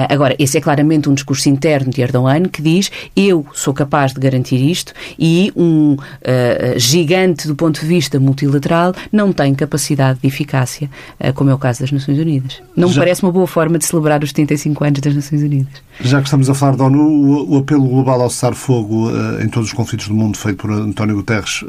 Agora, 0.08 0.36
esse 0.38 0.56
é 0.56 0.60
claramente 0.60 1.08
um 1.08 1.14
discurso 1.14 1.48
interno 1.48 1.90
de 1.90 2.00
Erdogan 2.00 2.44
que 2.44 2.62
diz 2.62 2.90
eu 3.16 3.44
sou 3.52 3.74
capaz 3.74 4.12
de 4.12 4.20
garantir 4.20 4.58
isto 4.58 4.92
e 5.18 5.52
um 5.56 5.96
gigante 6.76 7.48
do 7.48 7.54
ponto 7.54 7.80
de 7.80 7.86
vista 7.86 8.20
multilateral 8.20 8.94
não 9.10 9.32
tem 9.32 9.54
capacidade 9.54 10.20
de 10.20 10.28
eficácia, 10.28 10.90
como 11.34 11.50
é 11.50 11.54
o 11.54 11.58
caso 11.58 11.80
das 11.80 11.90
Nações 11.90 12.18
Unidas. 12.18 12.62
Não 12.76 12.88
Já... 12.88 12.94
me 12.94 12.98
parece 13.00 13.22
uma 13.22 13.32
boa 13.32 13.46
forma 13.46 13.78
de 13.78 13.84
celebrar 13.84 14.22
os 14.22 14.30
75 14.30 14.84
anos 14.84 15.00
das 15.00 15.14
Nações 15.14 15.42
Unidas. 15.42 15.72
Já 16.00 16.18
que 16.18 16.26
estamos 16.26 16.48
a 16.48 16.54
falar 16.54 16.76
da 16.76 16.84
ONU, 16.84 17.00
o, 17.00 17.54
o 17.54 17.58
apelo 17.58 17.86
global 17.86 18.22
ao 18.22 18.30
cessar-fogo 18.30 19.10
em 19.42 19.48
todos 19.48 19.68
os 19.68 19.74
conflitos 19.74 20.08
do 20.08 20.14
mundo 20.14 20.27
feito 20.36 20.58
por 20.58 20.70
António 20.72 21.16
Guterres 21.16 21.64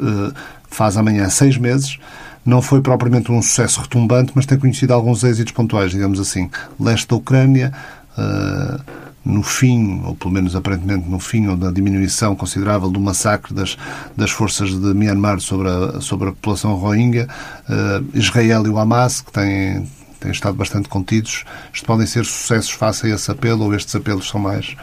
faz 0.68 0.96
amanhã 0.96 1.28
seis 1.28 1.56
meses. 1.56 1.98
Não 2.44 2.62
foi 2.62 2.80
propriamente 2.80 3.30
um 3.30 3.42
sucesso 3.42 3.82
retumbante, 3.82 4.32
mas 4.34 4.46
tem 4.46 4.58
conhecido 4.58 4.94
alguns 4.94 5.22
êxitos 5.24 5.52
pontuais, 5.52 5.90
digamos 5.90 6.18
assim. 6.18 6.48
Leste 6.78 7.08
da 7.08 7.16
Ucrânia, 7.16 7.72
uh, 8.16 8.80
no 9.22 9.42
fim, 9.42 10.00
ou 10.04 10.14
pelo 10.14 10.32
menos 10.32 10.56
aparentemente 10.56 11.06
no 11.06 11.18
fim, 11.18 11.48
ou 11.48 11.56
da 11.56 11.70
diminuição 11.70 12.34
considerável 12.34 12.90
do 12.90 12.98
massacre 12.98 13.52
das, 13.52 13.76
das 14.16 14.30
forças 14.30 14.70
de 14.70 14.94
Myanmar 14.94 15.38
sobre 15.40 15.68
a, 15.68 16.00
sobre 16.00 16.30
a 16.30 16.32
população 16.32 16.74
rohingya, 16.76 17.28
uh, 17.68 18.18
Israel 18.18 18.64
e 18.64 18.70
o 18.70 18.78
Hamas, 18.78 19.20
que 19.20 19.32
têm, 19.32 19.86
têm 20.18 20.30
estado 20.30 20.54
bastante 20.56 20.88
contidos. 20.88 21.44
Isto 21.74 21.84
podem 21.84 22.06
ser 22.06 22.24
sucessos 22.24 22.70
face 22.70 23.06
a 23.06 23.14
esse 23.14 23.30
apelo, 23.30 23.64
ou 23.64 23.74
estes 23.74 23.94
apelos 23.94 24.26
são 24.26 24.40
mais 24.40 24.74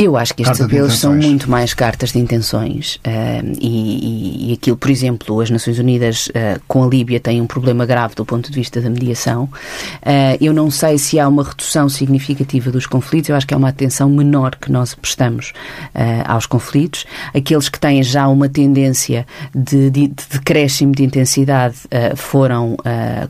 eu 0.00 0.16
acho 0.16 0.34
que 0.34 0.42
estes 0.42 0.62
apelos 0.62 0.98
são 0.98 1.14
muito 1.14 1.50
mais 1.50 1.74
cartas 1.74 2.12
de 2.12 2.18
intenções 2.18 2.96
uh, 2.96 3.58
e, 3.60 4.48
e, 4.48 4.52
aquilo, 4.54 4.74
por 4.74 4.88
exemplo, 4.88 5.38
as 5.42 5.50
Nações 5.50 5.78
Unidas 5.78 6.28
uh, 6.28 6.58
com 6.66 6.82
a 6.82 6.86
Líbia 6.86 7.20
têm 7.20 7.38
um 7.42 7.46
problema 7.46 7.84
grave 7.84 8.14
do 8.14 8.24
ponto 8.24 8.50
de 8.50 8.58
vista 8.58 8.80
da 8.80 8.88
mediação. 8.88 9.44
Uh, 9.44 10.38
eu 10.40 10.54
não 10.54 10.70
sei 10.70 10.96
se 10.96 11.20
há 11.20 11.28
uma 11.28 11.44
redução 11.44 11.86
significativa 11.90 12.70
dos 12.70 12.86
conflitos, 12.86 13.28
eu 13.28 13.36
acho 13.36 13.46
que 13.46 13.52
há 13.52 13.58
uma 13.58 13.68
atenção 13.68 14.08
menor 14.08 14.56
que 14.56 14.72
nós 14.72 14.94
prestamos 14.94 15.52
aos 16.26 16.46
conflitos. 16.46 17.04
Aqueles 17.34 17.68
que 17.68 17.78
têm 17.78 18.02
já 18.02 18.26
uma 18.26 18.48
tendência 18.48 19.26
de, 19.54 19.90
de, 19.90 20.08
de 20.08 20.24
decréscimo 20.32 20.94
de 20.94 21.04
intensidade 21.04 21.76
foram 22.16 22.76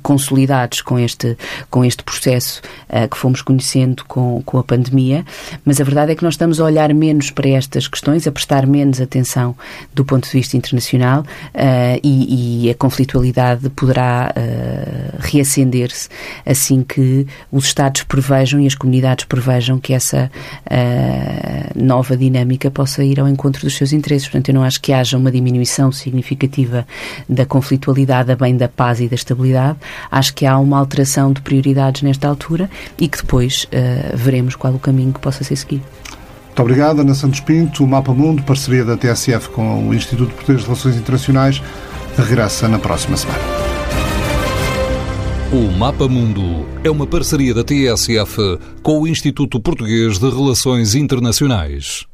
consolidados 0.03 0.81
com 0.83 0.99
este, 0.99 1.37
com 1.71 1.85
este 1.85 2.03
processo 2.03 2.63
que 3.11 3.17
fomos 3.17 3.43
conhecendo 3.43 4.05
com, 4.07 4.43
com 4.45 4.59
a 4.59 4.65
pandemia, 4.65 5.25
mas 5.65 5.81
a 5.81 5.85
verdade 5.85 6.13
é 6.13 6.15
que 6.15 6.23
nós 6.23 6.35
estamos 6.35 6.60
a 6.61 6.65
olhar 6.65 6.93
menos 6.95 7.31
para 7.31 7.49
estas 7.49 7.89
questões, 7.89 8.27
a 8.27 8.33
prestar 8.33 8.67
menos 8.67 9.01
atenção 9.01 9.57
do 9.95 10.05
ponto 10.05 10.27
de 10.27 10.33
vista 10.33 10.57
internacional 10.57 11.21
uh, 11.21 12.01
e, 12.03 12.67
e, 12.67 12.71
a 12.71 12.75
conflitualidade 12.75 13.69
poderá 13.71 14.33
uh, 14.37 15.17
reacender-se 15.21 16.09
assim 16.45 16.83
que 16.83 17.27
os 17.51 17.65
Estados 17.65 18.03
prevejam 18.03 18.61
e 18.61 18.67
as 18.67 18.75
comunidades 18.75 19.25
prevejam 19.25 19.79
que 19.79 19.93
essa 19.93 20.31
uh, 20.67 21.83
nova 21.83 22.17
dinâmica 22.17 22.71
possa 22.71 23.03
ir 23.03 23.21
ao 23.21 23.29
encontro 23.29 23.63
dos 23.63 23.75
seus 23.77 23.93
interesses. 23.93 24.29
Portanto, 24.29 24.49
eu 24.49 24.55
não 24.55 24.65
acho 24.65 24.81
que 24.81 24.93
haja 24.93 25.17
uma 25.17 25.31
diminuição 25.31 25.91
significativa 25.91 26.87
da 27.29 27.47
conflitualidade 27.47 28.33
a 28.33 28.37
bem 28.37 28.57
da 28.57 28.69
paz 28.69 29.01
e 29.01 29.09
da 29.09 29.15
estabilidade. 29.15 29.79
Acho 30.11 30.35
que 30.35 30.47
há 30.47 30.59
uma 30.59 30.79
alteração 30.79 31.33
de 31.33 31.41
prioridades 31.41 32.03
nesta 32.03 32.29
altura 32.29 32.69
e 32.99 33.09
que 33.09 33.19
depois 33.19 33.67
veremos 34.15 34.57
qual 34.57 34.75
o 34.75 34.79
caminho 34.79 35.13
que 35.13 35.21
possa 35.21 35.45
ser 35.45 35.57
seguido. 35.57 35.85
Muito 36.61 36.73
obrigado, 36.73 37.01
Ana 37.01 37.15
Santos 37.15 37.41
Pinto. 37.41 37.83
O 37.83 37.89
Mapa 37.89 38.13
Mundo, 38.13 38.43
parceria 38.43 38.85
da 38.85 38.95
TSF 38.95 39.49
com 39.49 39.89
o 39.89 39.95
Instituto 39.95 40.35
Português 40.35 40.61
de 40.61 40.67
Relações 40.67 40.95
Internacionais, 40.95 41.63
regressa 42.19 42.69
na 42.69 42.79
próxima 42.79 43.17
semana. 43.17 43.41
O 45.51 45.73
Mapa 45.79 46.07
Mundo 46.07 46.69
é 46.85 46.91
uma 46.91 47.07
parceria 47.07 47.55
da 47.55 47.65
TSF 47.65 48.59
com 48.83 49.01
o 49.01 49.09
Instituto 49.09 49.59
Português 49.59 50.19
de 50.19 50.29
Relações 50.29 50.95
Internacionais. 50.95 52.10